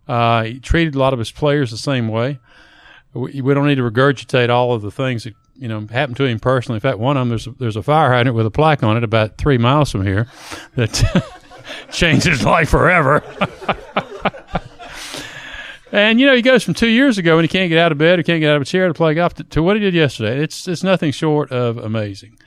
[0.07, 2.39] Uh, he treated a lot of his players the same way.
[3.15, 6.25] We, we don't need to regurgitate all of the things that you know happened to
[6.25, 6.77] him personally.
[6.77, 8.99] In fact, one of them there's a, there's a fire hydrant with a plaque on
[8.99, 10.29] it about three miles from here
[10.75, 11.41] that
[11.91, 13.23] changed his life forever.
[15.93, 17.97] And you know, he goes from two years ago when he can't get out of
[17.97, 19.81] bed or can't get out of a chair to play golf to, to what he
[19.81, 20.43] did yesterday.
[20.43, 22.39] It's it's nothing short of amazing.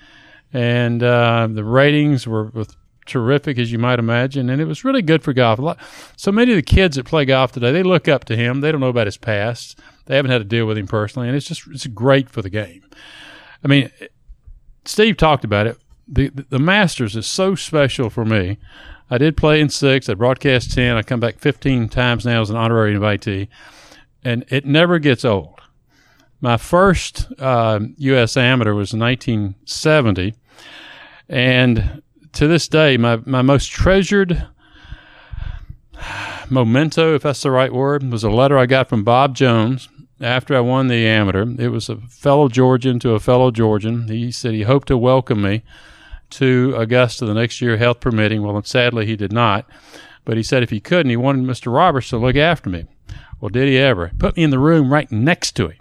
[0.52, 2.52] And uh, the ratings were,
[3.06, 5.58] terrific, as you might imagine, and it was really good for golf.
[5.58, 5.80] Lot,
[6.16, 8.62] so many of the kids that play golf today, they look up to him.
[8.62, 9.80] They don't know about his past.
[10.06, 12.50] They haven't had to deal with him personally, and it's just it's great for the
[12.52, 12.84] game.
[13.64, 13.90] I mean,
[14.86, 15.78] Steve talked about it.
[16.08, 18.60] The the Masters is so special for me.
[19.10, 20.08] I did play in six.
[20.08, 20.96] I broadcast ten.
[20.96, 23.48] I come back fifteen times now as an honorary invitee,
[24.24, 25.60] and it never gets old.
[26.42, 28.38] My first uh, U.S.
[28.38, 30.36] amateur was in 1970,
[31.28, 32.02] and
[32.34, 34.48] to this day, my my most treasured
[36.50, 39.90] memento, if that's the right word, was a letter I got from Bob Jones
[40.22, 41.46] after I won the amateur.
[41.58, 44.08] It was a fellow Georgian to a fellow Georgian.
[44.08, 45.64] He said he hoped to welcome me
[46.32, 48.44] to Augusta the next year, health permitting.
[48.44, 49.70] Well, sadly, he did not.
[50.26, 51.74] But he said if he couldn't, he wanted Mr.
[51.74, 52.86] Roberts to look after me.
[53.42, 54.12] Well, did he ever?
[54.20, 55.78] Put me in the room right next to him.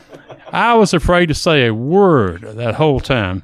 [0.52, 3.42] I was afraid to say a word that whole time.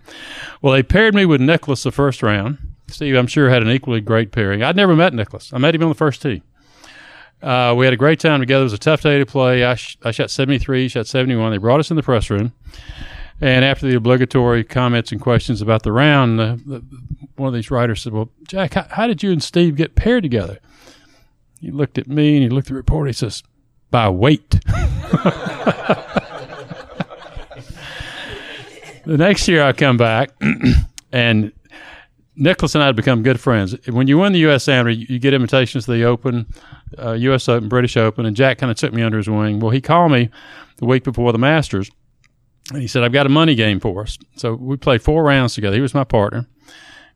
[0.63, 2.59] Well, they paired me with Nicklaus the first round.
[2.89, 4.63] Steve, I'm sure, had an equally great pairing.
[4.63, 5.53] I'd never met Nicklaus.
[5.53, 6.43] I met him on the first tee.
[7.43, 8.63] Uh, we had a great time together.
[8.63, 9.65] It was a tough day to play.
[9.65, 11.53] I, sh- I shot 73, he shot 71.
[11.53, 12.53] They brought us in the press room.
[13.41, 16.85] And after the obligatory comments and questions about the round, the, the,
[17.37, 20.23] one of these writers said, Well, Jack, how, how did you and Steve get paired
[20.23, 20.59] together?
[21.61, 23.09] He looked at me and he looked at the report.
[23.09, 23.43] He says,
[23.91, 24.51] By weight.
[29.07, 30.31] the next year I come back
[31.13, 31.53] and
[32.37, 33.75] Nicklaus and I had become good friends.
[33.89, 34.69] When you win the U.S.
[34.69, 36.47] Amateur, you, you get invitations to the Open,
[36.99, 37.49] uh, U.S.
[37.49, 39.61] Open, British Open, and Jack kind of took me under his wing.
[39.61, 40.31] Well, he called me
[40.77, 41.91] the week before the Masters,
[42.73, 45.55] and he said, "I've got a money game for us." So we played four rounds
[45.55, 45.77] together.
[45.77, 46.47] He was my partner.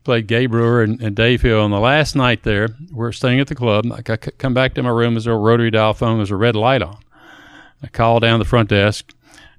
[0.03, 1.65] Played Gay Brewer and, and Dave Hill.
[1.65, 3.85] And the last night there, we're staying at the club.
[3.91, 6.17] I come back to my room, there's a rotary dial phone.
[6.17, 6.99] There's a red light on.
[7.81, 9.13] I call down the front desk,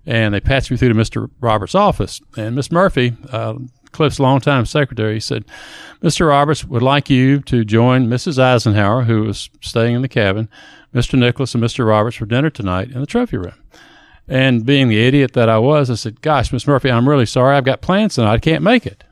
[0.04, 1.30] and they patch me through to Mr.
[1.40, 2.20] Roberts' office.
[2.36, 3.54] And Miss Murphy, uh,
[3.92, 5.44] Cliff's longtime secretary, said,
[6.02, 6.28] Mr.
[6.28, 8.38] Roberts would like you to join Mrs.
[8.38, 10.48] Eisenhower, who was staying in the cabin,
[10.94, 11.18] Mr.
[11.18, 11.86] Nicklaus and Mr.
[11.86, 13.54] Roberts for dinner tonight in the trophy room.
[14.28, 17.56] And being the idiot that I was, I said, Gosh, Miss Murphy, I'm really sorry.
[17.56, 18.32] I've got plans tonight.
[18.32, 19.04] I can't make it.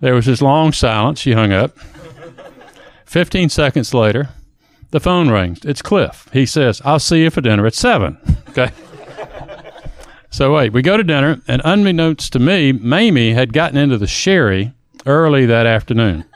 [0.00, 1.20] there was this long silence.
[1.20, 1.76] She hung up.
[3.06, 4.28] 15 seconds later,
[4.90, 5.64] the phone rings.
[5.64, 6.28] It's Cliff.
[6.32, 8.18] He says, I'll see you for dinner at 7.
[8.50, 8.70] Okay.
[10.36, 14.06] So wait, we go to dinner, and unbeknownst to me, Mamie had gotten into the
[14.06, 14.74] sherry
[15.06, 16.26] early that afternoon.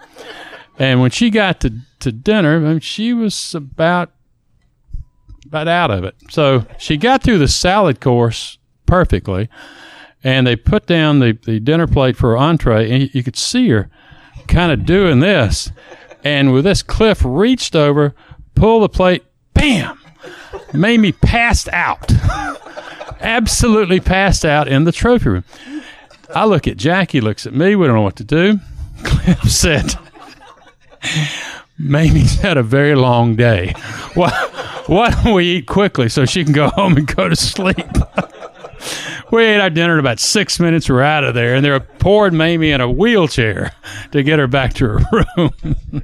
[0.79, 4.11] And when she got to, to dinner, I mean, she was about
[5.51, 6.15] about out of it.
[6.31, 9.49] So she got through the salad course perfectly,
[10.25, 13.69] and they put down the, the dinner plate for her entree, and you, could see
[13.69, 13.91] her
[14.49, 15.71] kind of doing this.
[16.25, 18.15] And with this, Cliff reached over,
[18.55, 19.99] pulled the plate, bam,
[20.73, 22.11] Mamie passed out
[23.21, 25.45] absolutely passed out in the trophy room.
[26.35, 27.77] I look at Jackie, looks at me.
[27.77, 28.59] We don't know what to do.
[29.05, 29.95] Cliff said,
[31.85, 33.73] Mamie's had a very long day.
[34.15, 34.31] Why,
[34.87, 37.77] why don't we eat quickly so she can go home and go to sleep?
[39.33, 40.91] we ate our dinner in about six minutes.
[40.91, 43.73] We're out of there, and they were pouring Mamie in a wheelchair
[44.13, 45.99] to get her back to her room.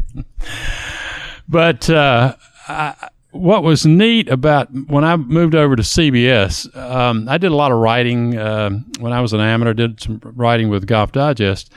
[1.48, 2.36] but uh,
[2.68, 7.56] I, what was neat about when I moved over to CBS, um, I did a
[7.56, 9.74] lot of writing uh, when I was an amateur.
[9.74, 11.70] Did some writing with Golf Digest,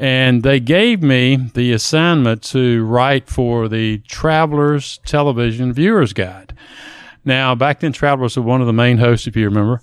[0.00, 6.54] And they gave me the assignment to write for the Travelers Television Viewers Guide.
[7.22, 9.82] Now, back then, Travelers was one of the main hosts, if you remember,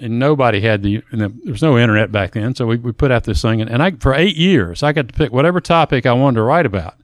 [0.00, 2.54] and nobody had the, there was no internet back then.
[2.54, 5.08] So we, we put out this thing, and, and I, for eight years, I got
[5.08, 6.94] to pick whatever topic I wanted to write about.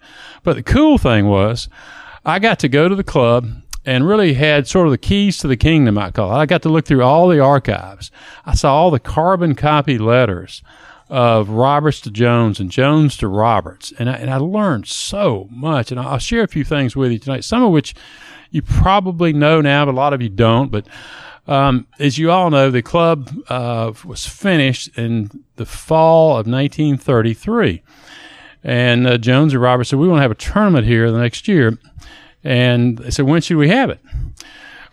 [0.43, 1.69] But the cool thing was,
[2.25, 3.47] I got to go to the club
[3.85, 6.39] and really had sort of the keys to the kingdom, I call it.
[6.39, 8.11] I got to look through all the archives.
[8.47, 10.63] I saw all the carbon copy letters
[11.09, 13.93] of Roberts to Jones and Jones to Roberts.
[13.99, 15.91] And I, and I learned so much.
[15.91, 17.95] And I'll share a few things with you tonight, some of which
[18.51, 20.71] you probably know now, but a lot of you don't.
[20.71, 20.87] But
[21.47, 27.83] um, as you all know, the club uh, was finished in the fall of 1933.
[28.63, 31.47] And uh, Jones and Roberts said, We want to have a tournament here the next
[31.47, 31.79] year.
[32.43, 34.01] And they said, When should we have it?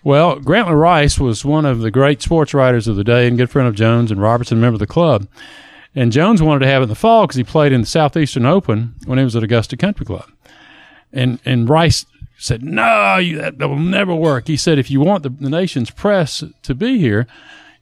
[0.04, 3.52] Well, Grantland Rice was one of the great sports writers of the day and good
[3.52, 5.28] friend of Jones and Robertson, member of the club.
[5.93, 8.45] And Jones wanted to have it in the fall because he played in the Southeastern
[8.45, 10.30] Open when he was at Augusta Country Club.
[11.12, 12.06] And and Rice
[12.38, 15.49] said, "No, you, that, that will never work." He said, "If you want the, the
[15.49, 17.27] nation's press to be here,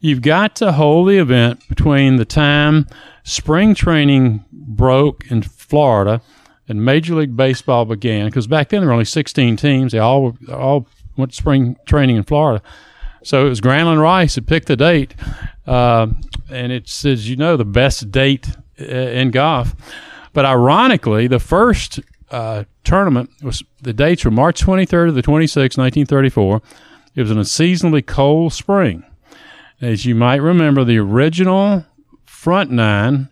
[0.00, 2.86] you've got to hold the event between the time
[3.22, 6.20] spring training broke in Florida
[6.70, 8.26] and Major League Baseball began.
[8.26, 12.16] Because back then there were only 16 teams; they all all went to spring training
[12.16, 12.62] in Florida.
[13.22, 15.14] So it was Grantland Rice that picked the date,
[15.66, 16.06] uh,
[16.50, 18.48] and it says, you know the best date
[18.80, 19.74] uh, in golf.
[20.32, 25.76] But ironically, the first uh, tournament was the dates were March 23rd to the 26th,
[25.76, 26.62] 1934.
[27.14, 29.04] It was in a seasonally cold spring.
[29.80, 31.84] As you might remember, the original
[32.24, 33.28] front nine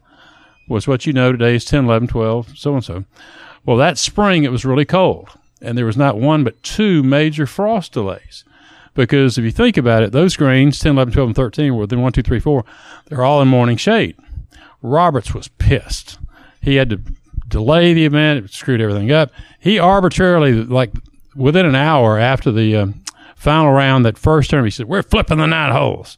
[0.69, 3.05] was what you know today is 10, 11, 12, so and so.
[3.65, 7.47] Well, that spring it was really cold, and there was not one but two major
[7.47, 8.45] frost delays.
[8.99, 12.03] Because if you think about it, those greens, 10, 11, 12, and 13, were then
[12.03, 12.65] 1, 2, 3, 4,
[13.07, 14.17] they're all in morning shade.
[14.83, 16.19] Roberts was pissed.
[16.61, 17.01] He had to
[17.47, 19.31] delay the event, it screwed everything up.
[19.61, 20.91] He arbitrarily, like
[21.37, 23.05] within an hour after the um,
[23.37, 26.17] final round, that first term, he said, We're flipping the nine holes.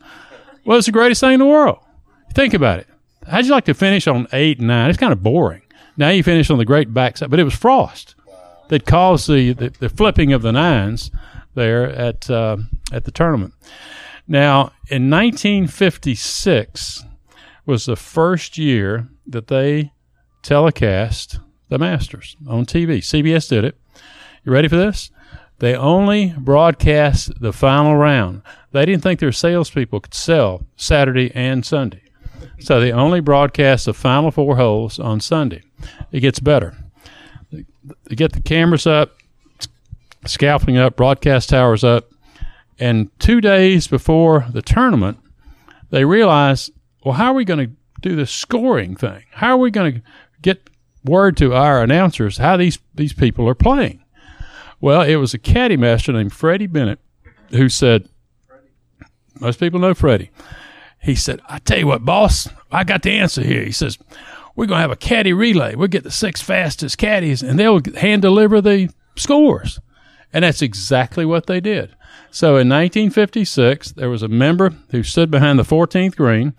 [0.64, 1.81] Well, it's the greatest thing in the world.
[2.33, 2.87] Think about it.
[3.29, 4.88] How'd you like to finish on eight and nine?
[4.88, 5.61] It's kind of boring.
[5.99, 8.14] Now you finish on the great backside, but it was frost
[8.69, 11.11] that caused the, the, the flipping of the nines
[11.55, 12.59] there at uh,
[12.93, 13.55] at the tournament.
[14.27, 17.05] Now, in 1956
[17.67, 19.93] was the first year that they
[20.43, 22.99] telecast the Masters on TV.
[22.99, 23.77] CBS did it.
[24.45, 25.11] You ready for this?
[25.59, 28.43] They only broadcast the final round.
[28.73, 32.03] They didn't think their salespeople could sell Saturday and Sunday.
[32.61, 35.63] So they only broadcast the final four holes on Sunday.
[36.13, 36.77] It gets better.
[37.51, 39.17] They get the cameras up,
[40.26, 42.11] scaffolding up, broadcast towers up.
[42.78, 45.18] And two days before the tournament,
[45.90, 46.72] they realized,
[47.04, 49.24] well, how are we going to do the scoring thing?
[49.33, 50.02] How are we going to
[50.40, 50.70] get
[51.04, 54.02] word to our announcers how these, these people are playing?
[54.80, 57.00] Well, it was a caddy master named Freddie Bennett
[57.50, 58.09] who said,
[59.40, 60.30] most people know Freddie.
[61.02, 63.64] He said, I tell you what, boss, I got the answer here.
[63.64, 63.98] He says,
[64.56, 65.74] we're going to have a caddy relay.
[65.74, 69.80] We'll get the six fastest caddies and they'll hand deliver the scores.
[70.33, 71.95] And that's exactly what they did.
[72.31, 76.55] So in 1956, there was a member who stood behind the 14th green,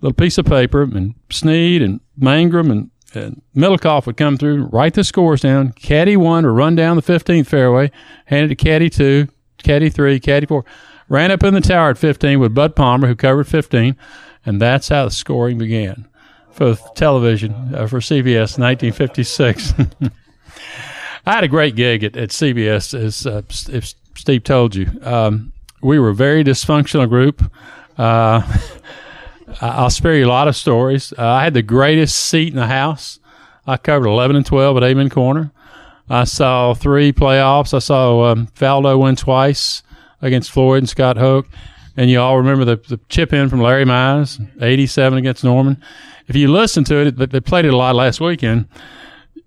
[0.00, 4.94] little piece of paper, and Snead and Mangrum and, and Middlecoff would come through, write
[4.94, 5.72] the scores down.
[5.72, 7.90] Caddy one would run down the 15th fairway,
[8.26, 10.64] hand it to Caddy two, Caddy three, Caddy four.
[11.08, 13.96] Ran up in the tower at 15 with Bud Palmer, who covered 15,
[14.44, 16.08] and that's how the scoring began
[16.50, 19.74] for television uh, for CBS in 1956.
[21.26, 24.88] I had a great gig at, at CBS, as uh, if Steve told you.
[25.02, 27.42] Um, we were a very dysfunctional group.
[27.98, 28.42] Uh,
[29.60, 31.12] I'll spare you a lot of stories.
[31.12, 33.18] Uh, I had the greatest seat in the house.
[33.66, 35.50] I covered 11 and 12 at Amen Corner.
[36.08, 37.74] I saw three playoffs.
[37.74, 39.82] I saw um, Faldo win twice
[40.22, 41.46] against Floyd and Scott Hoch.
[41.96, 45.82] And you all remember the, the chip in from Larry Mize, 87 against Norman.
[46.28, 48.68] If you listen to it, they played it a lot last weekend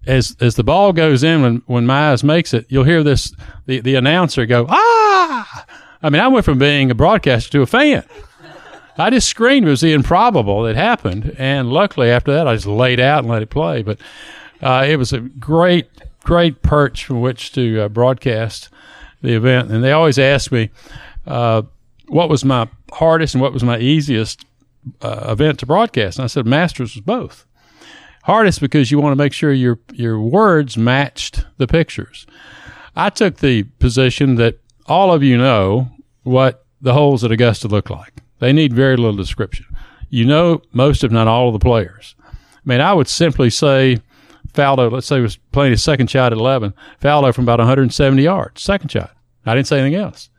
[0.07, 3.33] as as the ball goes in when when Mize makes it, you'll hear this
[3.65, 5.65] the the announcer go ah.
[6.01, 8.05] I mean, I went from being a broadcaster to a fan.
[8.97, 12.67] I just screamed it was the improbable that happened, and luckily after that I just
[12.67, 13.81] laid out and let it play.
[13.81, 13.99] But
[14.61, 15.89] uh, it was a great
[16.23, 18.69] great perch from which to uh, broadcast
[19.21, 20.69] the event, and they always ask me
[21.27, 21.61] uh,
[22.07, 24.45] what was my hardest and what was my easiest
[25.01, 27.45] uh, event to broadcast, and I said Masters was both
[28.29, 32.27] Hardest because you want to make sure your your words matched the pictures.
[32.95, 35.89] I took the position that all of you know
[36.21, 38.21] what the holes at Augusta look like.
[38.37, 39.65] They need very little description.
[40.11, 42.13] You know most, if not all, of the players.
[42.23, 42.33] I
[42.65, 43.97] mean, I would simply say
[44.53, 48.21] Faldo, let's say he was playing his second shot at 11, Faldo from about 170
[48.21, 49.15] yards, second shot.
[49.43, 50.29] I didn't say anything else.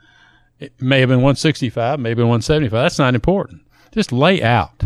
[0.61, 2.70] It may have been 165, maybe 175.
[2.70, 3.62] That's not important.
[3.91, 4.84] Just lay out.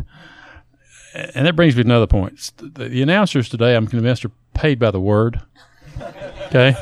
[1.15, 2.51] And that brings me to another point.
[2.57, 5.41] The, the announcers today, I'm convinced, are paid by the word.
[6.47, 6.77] Okay?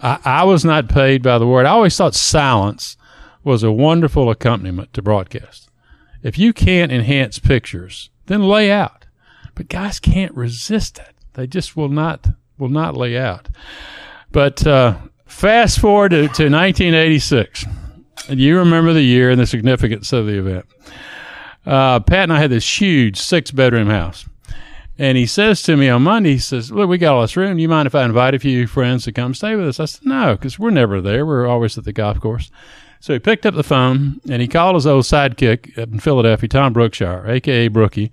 [0.00, 1.66] I, I was not paid by the word.
[1.66, 2.96] I always thought silence
[3.42, 5.68] was a wonderful accompaniment to broadcast.
[6.22, 9.06] If you can't enhance pictures, then lay out.
[9.54, 11.14] But guys can't resist it.
[11.34, 12.26] They just will not
[12.56, 13.48] will not lay out.
[14.32, 17.66] But uh, fast forward to, to 1986,
[18.28, 20.66] and you remember the year and the significance of the event.
[21.66, 24.26] Uh, Pat and I had this huge six bedroom house.
[24.98, 27.56] And he says to me on Monday, he says, Look, we got all this room.
[27.56, 29.80] Do you mind if I invite a few friends to come stay with us?
[29.80, 31.26] I said, No, because we're never there.
[31.26, 32.50] We're always at the golf course.
[33.00, 36.48] So he picked up the phone and he called his old sidekick up in Philadelphia,
[36.48, 38.12] Tom Brookshire, aka Brookie.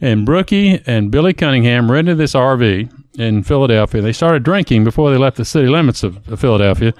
[0.00, 4.02] And Brookie and Billy Cunningham rented this RV in Philadelphia.
[4.02, 6.92] They started drinking before they left the city limits of, of Philadelphia.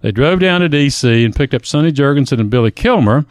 [0.00, 1.24] They drove down to D.C.
[1.24, 3.24] and picked up Sonny Jurgensen and Billy Kilmer,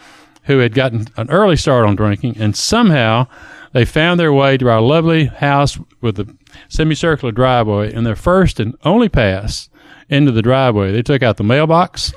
[0.43, 3.27] who had gotten an early start on drinking, and somehow
[3.73, 6.35] they found their way to our lovely house with the
[6.69, 7.91] semicircular driveway.
[7.91, 9.69] And their first and only pass
[10.09, 12.11] into the driveway, they took out the mailbox,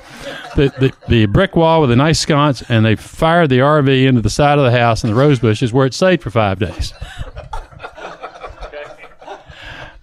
[0.55, 4.21] the, the, the brick wall with a nice sconce, and they fired the RV into
[4.21, 6.93] the side of the house in the rose bushes where it stayed for five days.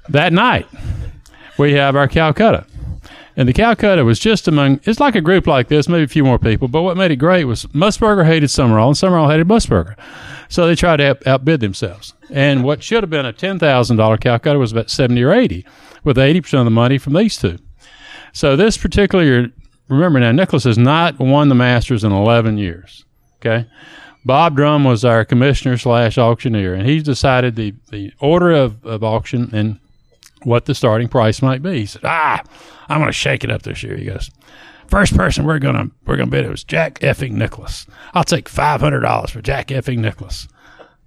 [0.09, 0.66] that night,
[1.57, 2.66] we have our Calcutta.
[3.37, 6.24] And the Calcutta was just among, it's like a group like this, maybe a few
[6.24, 9.97] more people, but what made it great was Musburger hated Summerall and Summerall hated Musburger.
[10.49, 12.14] So they tried to out- outbid themselves.
[12.30, 15.66] And what should have been a $10,000 Calcutta was about 70 or 80,
[16.05, 17.59] with 80% of the money from these two.
[18.32, 19.51] So this particular
[19.89, 23.05] remember now, Nicklaus has not won the Masters in 11 years.
[23.37, 23.66] Okay.
[24.24, 29.05] Bob Drum was our commissioner slash auctioneer, and he's decided the, the order of, of
[29.05, 29.78] auction and
[30.45, 31.80] what the starting price might be.
[31.80, 32.43] He said, "Ah,
[32.89, 34.30] I'm going to shake it up this year." He goes,
[34.87, 37.87] first person we're going to we're going to bid it was Jack effing Nicklaus.
[38.12, 40.49] I'll take five hundred dollars for Jack effing Nicklaus."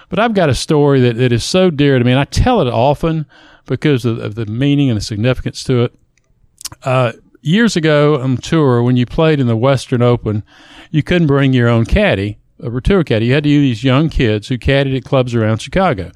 [0.09, 2.61] But I've got a story that, that is so dear to me, and I tell
[2.61, 3.27] it often
[3.67, 5.95] because of, of the meaning and the significance to it.
[6.83, 10.43] Uh, years ago on tour, when you played in the Western Open,
[10.91, 13.27] you couldn't bring your own caddy, a tour caddy.
[13.27, 16.13] You had to use these young kids who caddied at clubs around Chicago.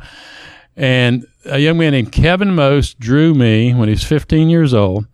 [0.76, 5.06] And a young man named Kevin Most drew me when he was 15 years old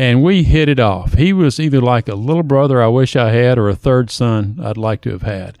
[0.00, 1.12] and we hit it off.
[1.12, 4.58] He was either like a little brother I wish I had or a third son
[4.58, 5.58] I'd like to have had.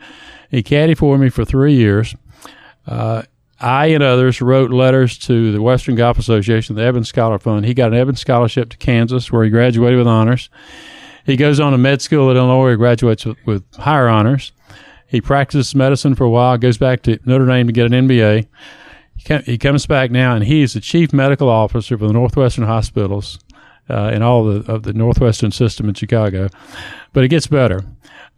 [0.50, 2.14] He caddied for me for three years.
[2.86, 3.24] Uh,
[3.60, 7.66] I and others wrote letters to the Western Golf Association, the Evans Scholar Fund.
[7.66, 10.48] He got an Evans Scholarship to Kansas, where he graduated with honors.
[11.26, 14.52] He goes on to med school at Illinois, graduates with, with higher honors.
[15.06, 18.46] He practices medicine for a while, goes back to Notre Dame to get an MBA.
[19.44, 23.38] He comes back now, and he is the chief medical officer for the Northwestern Hospitals
[23.90, 26.48] uh, in all the, of the Northwestern system in Chicago.
[27.12, 27.84] But it gets better.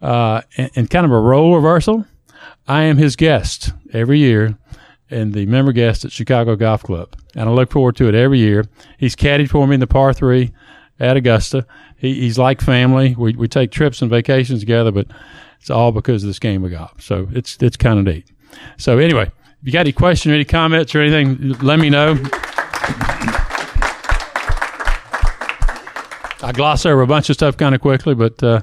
[0.01, 2.05] Uh, and, and, kind of a role reversal.
[2.67, 4.57] I am his guest every year
[5.09, 7.15] and the member guest at Chicago Golf Club.
[7.35, 8.65] And I look forward to it every year.
[8.97, 10.51] He's caddied for me in the par three
[10.99, 11.65] at Augusta.
[11.97, 13.15] He, he's like family.
[13.17, 15.07] We, we take trips and vacations together, but
[15.59, 17.01] it's all because of this game of golf.
[17.01, 18.29] So it's, it's kind of neat.
[18.77, 19.31] So anyway,
[19.61, 22.17] if you got any questions or any comments or anything, let me know.
[26.43, 28.61] I gloss over a bunch of stuff kind of quickly, but uh,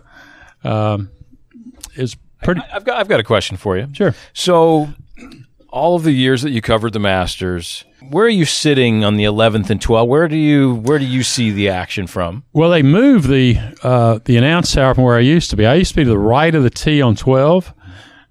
[0.65, 1.11] um,
[1.95, 2.61] it's pretty.
[2.61, 3.89] I, have got I've got a question for you.
[3.93, 4.15] Sure.
[4.35, 4.91] So,
[5.71, 9.25] all of the years that you covered the Masters, where are you sitting on the
[9.25, 10.09] 11th and 12th?
[10.09, 12.45] Where do you where do you see the action from?
[12.53, 15.67] Well, they moved the uh, the announce tower from where I used to be.
[15.67, 17.73] I used to be to the right of the tee on 12,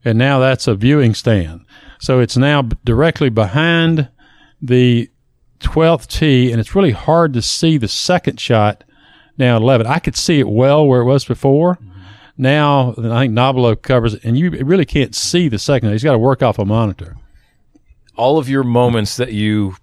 [0.06, 1.66] and now that's a viewing stand.
[2.00, 4.10] So it's now directly behind
[4.62, 5.10] the
[5.60, 8.84] 12th tee, and it's really hard to see the second shot
[9.40, 9.88] now at 11.
[9.88, 11.76] I could see it well where it was before.
[11.76, 11.90] Mm-hmm.
[12.38, 15.92] Now, I think Nobilo covers it, and you really can't see the second.
[15.92, 17.18] He's got to work off a monitor.
[18.16, 19.76] All of your moments that you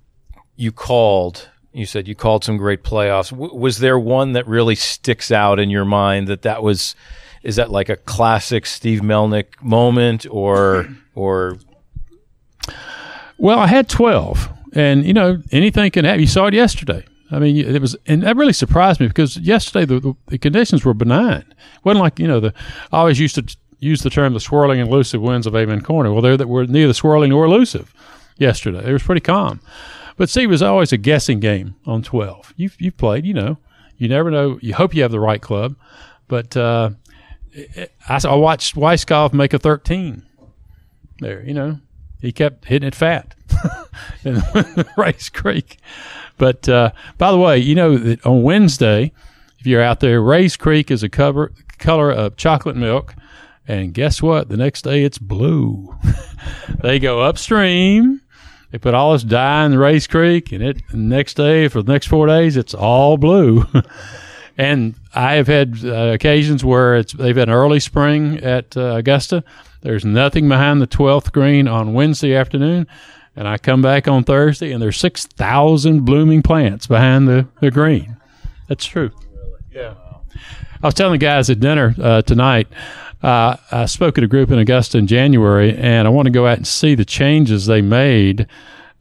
[0.57, 3.31] you called, you said you called some great playoffs.
[3.31, 6.95] W- was there one that really sticks out in your mind that that was?
[7.43, 11.59] Is that like a classic Steve Melnyk moment, or or
[13.39, 16.21] Well, I had 12, and you know anything can happen.
[16.21, 17.05] You saw it yesterday.
[17.31, 20.95] I mean, it was, and that really surprised me because yesterday the, the, conditions were
[20.95, 21.45] benign.
[21.49, 22.55] It wasn't like you know the
[22.93, 26.12] I always used to use the term the swirling and elusive winds of Amen Corner.
[26.12, 27.93] Well, they were neither swirling nor elusive
[28.39, 28.89] yesterday.
[28.89, 29.61] It was pretty calm.
[30.16, 32.55] But see, it was always a guessing game on 12.
[32.57, 33.59] You've, you've played, you know.
[33.99, 34.59] You never know.
[34.62, 35.77] You hope you have the right club.
[36.29, 36.91] But uh,
[38.09, 40.22] I, I watched Weiskopf make a 13
[41.20, 41.81] there, you know.
[42.20, 43.35] He kept hitting it fat
[44.24, 44.43] in
[44.97, 45.79] Rae's Creek.
[46.37, 49.12] But uh, by the way, you know that on Wednesday,
[49.59, 53.14] if you're out there, Rae's Creek is a cover, color of chocolate milk.
[53.68, 54.49] And guess what?
[54.49, 55.97] The next day it's blue.
[56.82, 58.20] they go upstream.
[58.70, 61.93] They put all this dye in the Rae's Creek, and it next day for the
[61.93, 63.64] next four days it's all blue.
[64.59, 68.97] and I have had uh, occasions where it's they've had an early spring at uh,
[68.97, 69.45] Augusta.
[69.82, 72.87] There's nothing behind the 12th green on Wednesday afternoon,
[73.37, 78.16] and I come back on Thursday and there's 6,000 blooming plants behind the, the green.
[78.66, 79.11] That's true.
[79.70, 79.95] Yeah.
[80.82, 82.68] I was telling the guys at dinner uh, tonight.
[83.22, 86.47] Uh, I spoke at a group in Augusta in January, and I want to go
[86.47, 88.47] out and see the changes they made.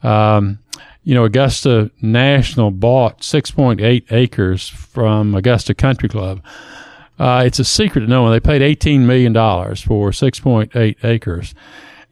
[0.04, 0.60] Um,
[1.04, 6.42] you know, Augusta National bought 6.8 acres from Augusta Country Club.
[7.20, 8.32] Uh, it's a secret to no one.
[8.32, 11.54] They paid $18 million for 6.8 acres.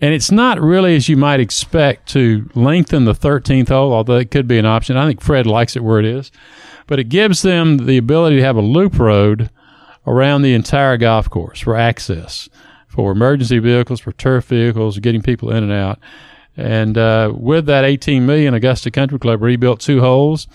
[0.04, 4.32] And it's not really as you might expect to lengthen the 13th hole, although it
[4.32, 4.98] could be an option.
[4.98, 6.30] I think Fred likes it where it is.
[6.88, 9.50] But it gives them the ability to have a loop road
[10.06, 12.50] around the entire golf course for access,
[12.90, 16.00] for emergency vehicles, for turf vehicles, getting people in and out.
[16.58, 20.50] And uh, with that 18 million, Augusta Country Club rebuilt two holes.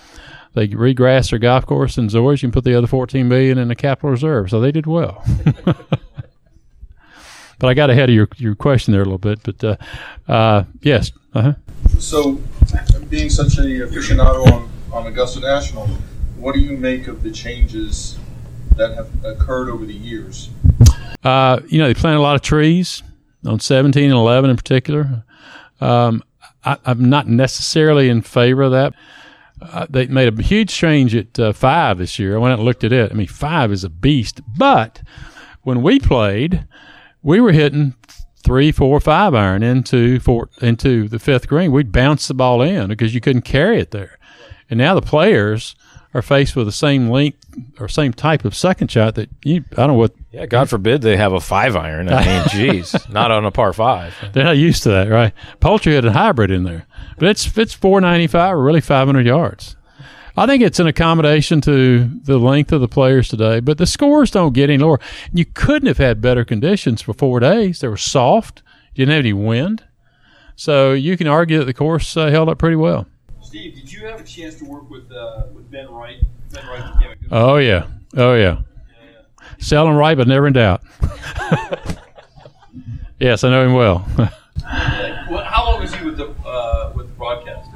[0.53, 3.75] They regrassed their golf course in Zoysia and put the other 14 million in the
[3.75, 4.51] capital reserve.
[4.51, 5.25] So they did well.
[7.59, 9.39] but I got ahead of your, your question there a little bit.
[9.43, 11.53] But uh, uh, yes, uh-huh.
[11.99, 12.41] So,
[13.09, 15.87] being such an aficionado on, on Augusta National,
[16.37, 18.17] what do you make of the changes
[18.75, 20.49] that have occurred over the years?
[21.23, 23.03] Uh, you know, they planted a lot of trees
[23.45, 25.23] on 17 and 11 in particular.
[25.81, 26.23] Um,
[26.63, 28.93] I, am not necessarily in favor of that.
[29.61, 32.35] Uh, they made a huge change at uh, five this year.
[32.35, 33.11] I went out and looked at it.
[33.11, 34.41] I mean, five is a beast.
[34.57, 35.01] But
[35.63, 36.65] when we played,
[37.21, 37.95] we were hitting
[38.43, 41.71] three, four, five iron into four, into the fifth green.
[41.71, 44.17] We'd bounce the ball in because you couldn't carry it there.
[44.69, 45.75] And now the players
[46.13, 47.45] are faced with the same length
[47.79, 50.13] or same type of second shot that you, I don't know what.
[50.31, 52.09] Yeah, God forbid they have a five iron.
[52.09, 54.15] I mean, geez, not on a par five.
[54.33, 55.33] They're not used to that, right?
[55.59, 59.07] Poulter had a hybrid in there, but it's it's four ninety five or really five
[59.07, 59.75] hundred yards.
[60.39, 64.31] I think it's an accommodation to the length of the players today, but the scores
[64.31, 65.01] don't get any lower.
[65.33, 67.81] You couldn't have had better conditions for four days.
[67.81, 68.63] They were soft.
[68.95, 69.83] You didn't have any wind,
[70.55, 73.05] so you can argue that the course uh, held up pretty well.
[73.41, 76.23] Steve, did you have a chance to work with uh, with Ben Wright?
[76.53, 77.17] Ben Wright a good.
[77.33, 78.61] Oh yeah, oh yeah.
[79.57, 80.81] Selling right, but never in doubt.
[83.19, 84.07] yes, I know him well.
[85.29, 87.69] Well, how long was he with the uh, with the broadcast?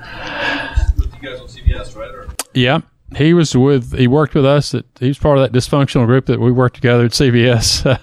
[0.97, 2.09] With you guys on CBS, right?
[2.09, 2.81] Or yeah,
[3.15, 3.97] he was with.
[3.97, 4.73] He worked with us.
[4.73, 7.99] At, he was part of that dysfunctional group that we worked together at CBS.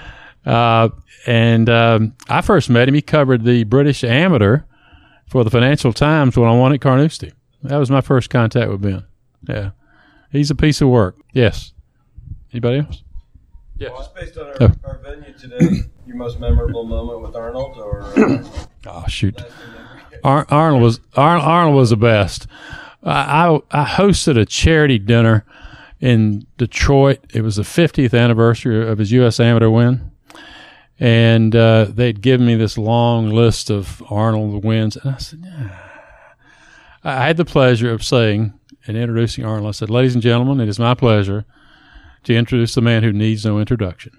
[0.46, 0.88] uh,
[1.26, 2.94] and um, I first met him.
[2.94, 4.62] He covered the British Amateur
[5.26, 7.32] for the Financial Times when I won at Carnoustie.
[7.62, 9.04] That was my first contact with Ben.
[9.48, 9.70] Yeah,
[10.30, 11.16] he's a piece of work.
[11.32, 11.72] Yes.
[12.52, 13.02] Anybody else?
[13.76, 13.92] Yes.
[13.92, 14.72] Well, based on our, oh.
[14.84, 18.42] our, venue today, your most memorable moment with Arnold, or uh,
[18.86, 19.40] oh shoot,
[20.24, 22.46] Ar- Arnold was Ar- Arnold was the best.
[23.02, 25.44] I, I hosted a charity dinner
[26.00, 27.20] in Detroit.
[27.32, 29.40] It was the 50th anniversary of his U.S.
[29.40, 30.10] Amateur win,
[30.98, 35.70] and uh, they'd given me this long list of Arnold wins, and I said, nah.
[37.04, 39.68] I had the pleasure of saying and introducing Arnold.
[39.68, 41.46] I said, "Ladies and gentlemen, it is my pleasure."
[42.24, 44.12] to introduce the man who needs no introduction.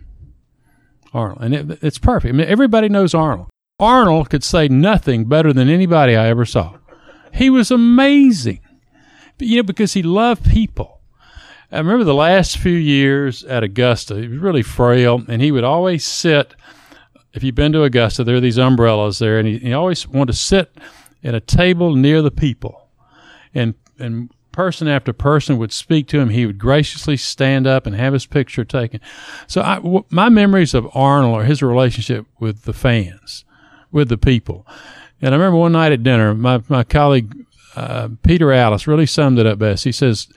[1.13, 1.41] Arnold.
[1.41, 2.33] And it, it's perfect.
[2.33, 3.49] I mean, everybody knows Arnold.
[3.79, 6.77] Arnold could say nothing better than anybody I ever saw.
[7.33, 8.61] He was amazing.
[9.39, 10.99] You know, because he loved people.
[11.71, 15.63] I remember the last few years at Augusta, he was really frail, and he would
[15.63, 16.55] always sit.
[17.33, 20.31] If you've been to Augusta, there are these umbrellas there, and he, he always wanted
[20.33, 20.71] to sit
[21.23, 22.89] at a table near the people.
[23.53, 27.95] and and person after person would speak to him, he would graciously stand up and
[27.95, 28.99] have his picture taken.
[29.47, 33.45] So I, w- my memories of Arnold are his relationship with the fans,
[33.91, 34.65] with the people.
[35.21, 39.39] And I remember one night at dinner, my my colleague uh, Peter Alliss really summed
[39.39, 39.83] it up best.
[39.83, 40.27] He says,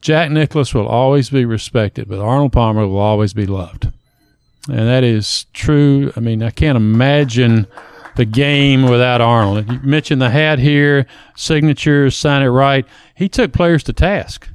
[0.00, 3.92] "Jack Nicklaus will always be respected, but Arnold Palmer will always be loved."
[4.68, 6.12] And that is true.
[6.16, 7.66] I mean, I can't imagine
[8.14, 9.70] the game without Arnold.
[9.70, 12.86] You mentioned the hat here, signatures, sign it right.
[13.14, 14.48] He took players to task.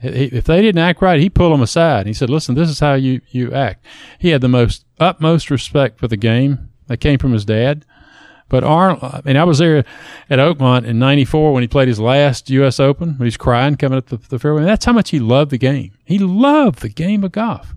[0.00, 2.06] If they didn't act right, he pulled them aside.
[2.06, 3.84] He said, "Listen, this is how you you act."
[4.18, 6.70] He had the most utmost respect for the game.
[6.86, 7.84] That came from his dad.
[8.48, 9.84] But Arnold, I mean, I was there
[10.30, 12.80] at Oakmont in '94 when he played his last U.S.
[12.80, 13.18] Open.
[13.18, 14.62] When he's crying coming up the, the fairway.
[14.62, 15.92] And that's how much he loved the game.
[16.04, 17.74] He loved the game of golf,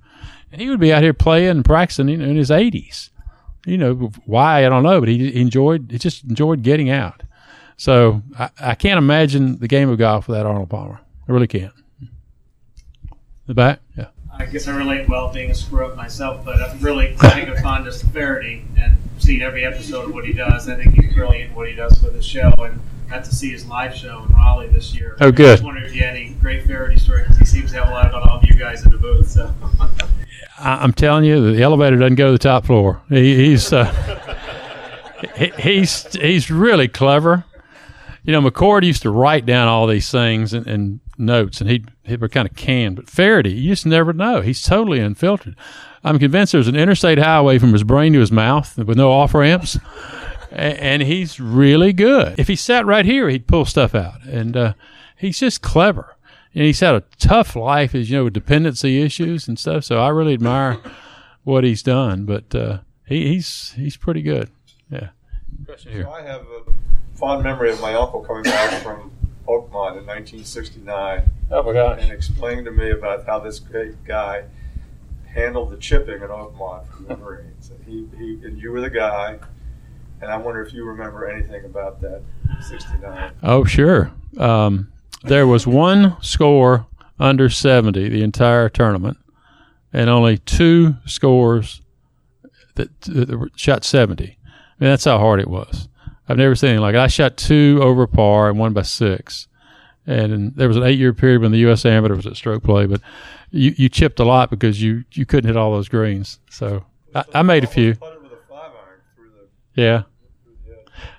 [0.52, 3.10] and he would be out here playing and practicing in his 80s.
[3.66, 5.92] You know why I don't know, but he enjoyed.
[5.92, 7.24] He just enjoyed getting out.
[7.76, 11.00] So I, I can't imagine the game of golf without Arnold Palmer.
[11.28, 11.74] I really can't.
[13.48, 14.08] The back, yeah.
[14.38, 17.62] I guess I relate well being a screw up myself, but I'm really taking a
[17.62, 20.68] fondness to Feherty and seen every episode of what he does.
[20.68, 23.66] I think he's brilliant what he does with his show, and got to see his
[23.66, 25.18] live show in Raleigh this year.
[25.20, 25.50] Oh, good.
[25.50, 27.90] I was wondering if you had any great Feherty story because he seems to have
[27.90, 29.30] a lot about all of you guys in the booth.
[29.30, 29.54] So.
[30.60, 33.02] I, am telling you, the elevator doesn't go to the top floor.
[33.10, 33.86] He, he's uh,
[35.36, 37.46] he, he's he's really clever.
[38.24, 41.90] You know, McCord used to write down all these things and, and notes, and he'd
[42.04, 42.96] he'd be kind of canned.
[42.96, 44.42] But Feherty, you just never know.
[44.42, 45.56] He's totally unfiltered.
[46.04, 49.34] I'm convinced there's an interstate highway from his brain to his mouth with no off
[49.34, 49.78] ramps,
[50.52, 52.40] and he's really good.
[52.40, 54.74] If he sat right here, he'd pull stuff out, and uh,
[55.16, 56.16] he's just clever.
[56.54, 59.86] And he's had a tough life, as you know, with dependency issues and stuff.
[59.86, 60.80] So I really admire
[61.44, 62.26] what he's done.
[62.26, 64.50] But uh, he, he's he's pretty good.
[64.90, 65.10] Yeah.
[65.78, 66.72] So I have a
[67.16, 69.12] fond memory of my uncle coming back from
[69.48, 71.24] Oakmont in 1969.
[71.52, 72.00] Oh my gosh!
[72.02, 74.44] And explaining to me about how this great guy
[75.34, 77.72] handled the chipping at Oakmont from the Marines.
[77.72, 79.40] And he, he and you were the guy.
[80.22, 82.22] And I wonder if you remember anything about that
[82.68, 83.32] 69.
[83.42, 84.12] Oh sure.
[84.38, 84.92] Um,
[85.24, 86.86] there was one score
[87.20, 89.18] under 70 the entire tournament,
[89.94, 91.82] and only two scores
[92.76, 94.24] that, that shot 70.
[94.24, 95.88] I mean, that's how hard it was.
[96.28, 97.00] I've never seen anything like it.
[97.00, 99.48] I shot two over par and one by six.
[100.08, 101.86] And there was an eight year period when the U.S.
[101.86, 103.02] Amateur was at stroke play, but
[103.52, 106.40] you, you chipped a lot because you, you couldn't hit all those greens.
[106.50, 107.96] So I, I made a few.
[109.76, 110.04] Yeah.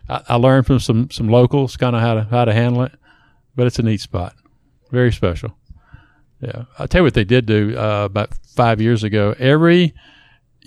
[0.09, 2.93] I, learned from some, some locals kind of how to how to handle it,
[3.57, 4.35] but it's a neat spot,
[4.91, 5.57] very special.
[6.41, 9.35] Yeah, I'll tell you what they did do uh, about five years ago.
[9.39, 9.95] Every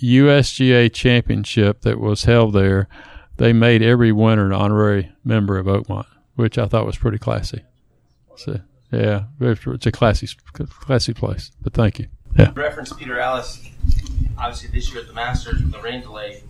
[0.02, 2.88] USGA championship that was held there,
[3.36, 7.62] they made every winner an honorary member of Oakmont, which I thought was pretty classy.
[8.36, 8.60] So,
[8.92, 11.50] yeah, it's a classy, classy place.
[11.62, 12.06] But thank you.
[12.38, 12.52] Yeah.
[12.54, 13.70] Reference Peter Alliss.
[14.38, 16.42] Obviously, this year at the Masters, with the rain delay,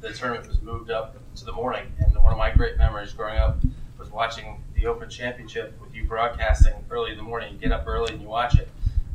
[0.00, 1.86] the tournament was moved up to the morning.
[1.98, 3.58] And one of my great memories growing up
[3.98, 7.52] was watching the Open Championship with you broadcasting early in the morning.
[7.52, 8.68] You get up early and you watch it.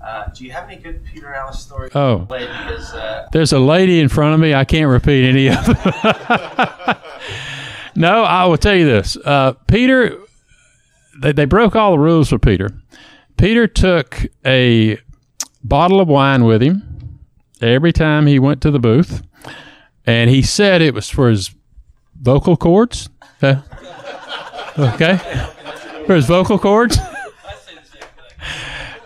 [0.03, 1.91] Uh, do you have any good Peter Alliss stories?
[1.95, 4.53] Oh, because, uh, there's a lady in front of me.
[4.53, 5.75] I can't repeat any of them.
[7.95, 9.15] no, I will tell you this.
[9.17, 10.17] Uh, Peter,
[11.21, 12.69] they, they broke all the rules for Peter.
[13.37, 14.99] Peter took a
[15.63, 17.19] bottle of wine with him
[17.61, 19.23] every time he went to the booth,
[20.05, 21.51] and he said it was for his
[22.19, 23.09] vocal cords.
[23.41, 23.61] Uh,
[24.77, 25.17] okay,
[26.05, 26.97] for his vocal cords.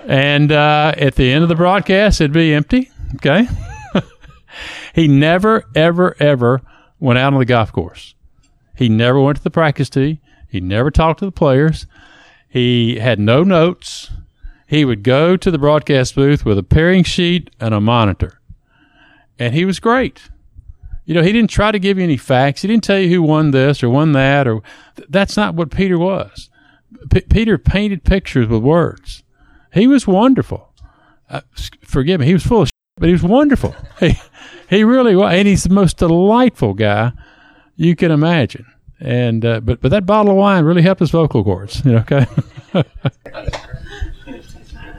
[0.08, 2.92] and uh, at the end of the broadcast, it'd be empty.
[3.16, 3.48] Okay.
[4.96, 6.62] he never, ever, ever
[7.00, 8.16] went out on the golf course.
[8.76, 10.20] He never went to the practice tee.
[10.50, 11.88] He never talked to the players.
[12.56, 14.12] He had no notes.
[14.66, 18.40] He would go to the broadcast booth with a pairing sheet and a monitor.
[19.38, 20.30] And he was great.
[21.04, 22.62] You know, he didn't try to give you any facts.
[22.62, 24.62] He didn't tell you who won this or won that or
[24.96, 26.50] th- that's not what Peter was.
[27.12, 29.26] P- Peter painted pictures with words.
[29.74, 30.72] He was wonderful.
[31.30, 31.42] Uh,
[31.82, 33.76] forgive me, he was full of shit, but he was wonderful.
[34.00, 34.14] he,
[34.70, 37.12] he really was, and he's the most delightful guy
[37.76, 38.66] you can imagine.
[39.00, 41.84] And uh, but but that bottle of wine really helped his vocal cords.
[41.84, 42.26] You know, okay.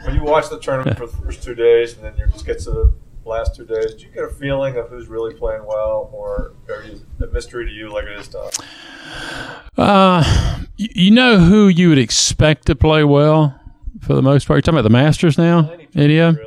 [0.07, 2.59] when you watch the tournament for the first two days, and then you just get
[2.61, 2.93] to the
[3.25, 6.53] last two days, do you get a feeling of who's really playing well, or
[6.85, 8.59] is it a mystery to you like it is to us?
[9.77, 13.59] Uh, you know who you would expect to play well
[14.01, 14.59] for the most part.
[14.59, 16.47] You're talking about the Masters now, any of them?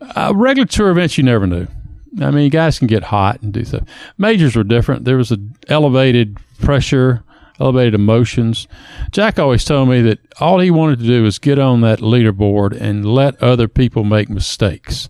[0.00, 1.66] Uh, regular tour events, you never knew.
[2.20, 3.88] I mean, guys can get hot and do stuff.
[4.18, 5.04] Majors were different.
[5.04, 7.24] There was an elevated pressure
[7.60, 8.66] elevated emotions.
[9.12, 12.78] Jack always told me that all he wanted to do was get on that leaderboard
[12.80, 15.08] and let other people make mistakes.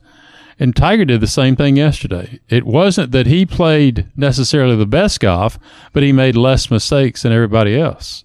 [0.59, 2.38] And Tiger did the same thing yesterday.
[2.48, 5.59] It wasn't that he played necessarily the best golf,
[5.92, 8.24] but he made less mistakes than everybody else.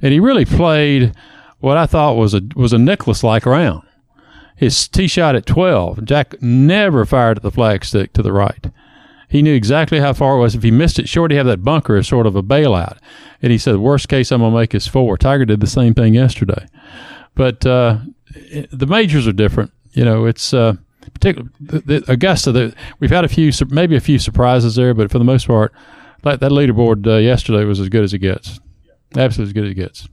[0.00, 1.14] And he really played
[1.58, 3.82] what I thought was a was a Nicklaus like round.
[4.56, 6.04] His tee shot at 12.
[6.04, 8.70] Jack never fired at the flagstick to the right.
[9.28, 10.54] He knew exactly how far it was.
[10.54, 12.98] If he missed it short, he had that bunker as sort of a bailout.
[13.42, 15.18] And he said, worst case I'm going to make is four.
[15.18, 16.66] Tiger did the same thing yesterday.
[17.34, 17.98] But uh,
[18.70, 19.72] the majors are different.
[19.92, 20.74] You know, it's uh,
[21.12, 22.52] particularly Augusta.
[22.52, 25.72] The, we've had a few, maybe a few surprises there, but for the most part,
[26.22, 28.60] that, that leaderboard uh, yesterday was as good as it gets.
[29.16, 30.08] Absolutely as good as it gets.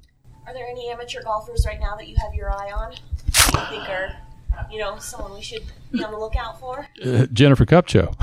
[0.47, 2.91] Are there any amateur golfers right now that you have your eye on?
[2.91, 4.17] You think are
[4.71, 6.87] you know, someone we should be on the lookout for?
[7.03, 8.13] Uh, Jennifer Kupcho.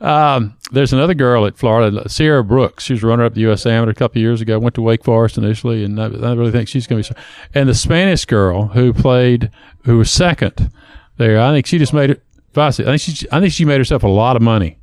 [0.00, 2.84] um, there's another girl at Florida, Sierra Brooks.
[2.84, 3.66] She was runner up the U.S.
[3.66, 4.58] Amateur a couple years ago.
[4.58, 7.20] Went to Wake Forest initially, and I, I really think she's going to be.
[7.54, 9.50] And the Spanish girl who played,
[9.84, 10.70] who was second
[11.16, 12.22] there, I think she just made it.
[12.56, 14.78] I think she, I think she made herself a lot of money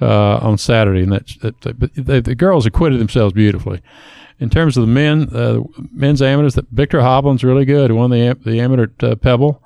[0.00, 3.80] uh, on Saturday, and that, that, but the, the girls acquitted themselves beautifully
[4.40, 5.60] in terms of the men, uh,
[5.92, 7.90] men's amateurs, that Viktor Hovland's really good.
[7.90, 9.62] He won the the amateur at uh, Pebble,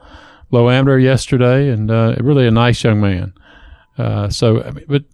[0.50, 3.34] low amateur yesterday, and uh, really a nice young man.
[3.98, 5.04] Uh, so, but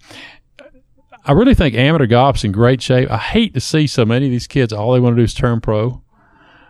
[1.25, 3.11] I really think amateur golf's in great shape.
[3.11, 4.73] I hate to see so many of these kids.
[4.73, 6.03] All they want to do is turn pro.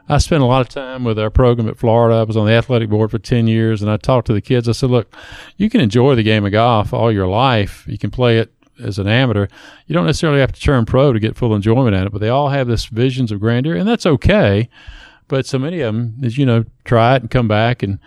[0.08, 2.16] I spent a lot of time with our program at Florida.
[2.16, 4.66] I was on the athletic board for 10 years, and I talked to the kids.
[4.66, 5.14] I said, look,
[5.58, 7.84] you can enjoy the game of golf all your life.
[7.86, 8.50] You can play it
[8.82, 9.48] as an amateur,
[9.86, 12.28] you don't necessarily have to turn pro to get full enjoyment at it, but they
[12.28, 14.68] all have this visions of grandeur, and that's okay.
[15.26, 17.98] But so many of them, is you know, try it and come back, and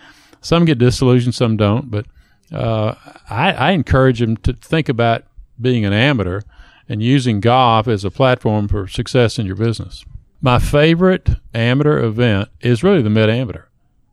[0.41, 1.91] some get disillusioned, some don't.
[1.91, 2.05] But
[2.51, 2.95] uh,
[3.29, 5.23] I, I encourage them to think about
[5.59, 6.41] being an amateur
[6.89, 10.03] and using golf as a platform for success in your business.
[10.41, 13.65] My favorite amateur event is really the mid amateur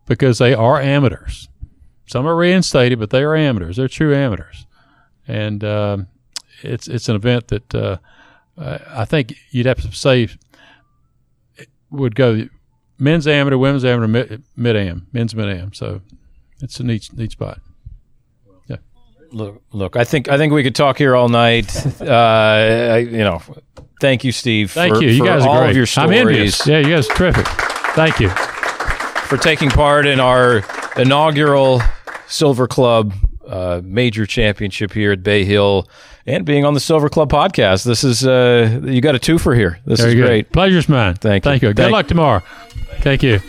[0.06, 1.48] because they are amateurs.
[2.06, 3.76] Some are reinstated, but they are amateurs.
[3.76, 4.66] They're true amateurs.
[5.26, 5.98] And uh,
[6.62, 7.98] it's it's an event that uh,
[8.58, 10.28] I think you'd have to say
[11.90, 12.48] would go
[12.98, 15.72] men's amateur, women's amateur, mid am, men's mid am.
[15.72, 16.00] So
[16.60, 17.60] it's a neat neat spot.
[18.68, 18.76] Yeah.
[19.30, 19.96] Look, look.
[19.96, 21.74] I think I think we could talk here all night.
[22.00, 23.42] Uh, I, you know,
[24.00, 24.70] thank you, Steve.
[24.70, 25.10] Thank for, you.
[25.10, 25.70] You guys all are great.
[25.70, 26.10] Of your stories.
[26.10, 26.66] I'm envious.
[26.66, 27.46] Yeah, you guys are terrific.
[27.94, 30.64] Thank you for taking part in our
[30.96, 31.82] inaugural
[32.28, 33.12] Silver Club
[33.48, 35.88] uh, major championship here at Bay Hill
[36.26, 37.84] and being on the Silver Club podcast.
[37.84, 39.80] This is uh, you got a two for here.
[39.84, 40.26] This Very is good.
[40.26, 40.52] great.
[40.52, 41.14] Pleasure's mine.
[41.14, 41.50] Thank you.
[41.50, 41.68] Thank you.
[41.70, 42.40] Good Thank luck tomorrow.
[43.00, 43.40] Thank you.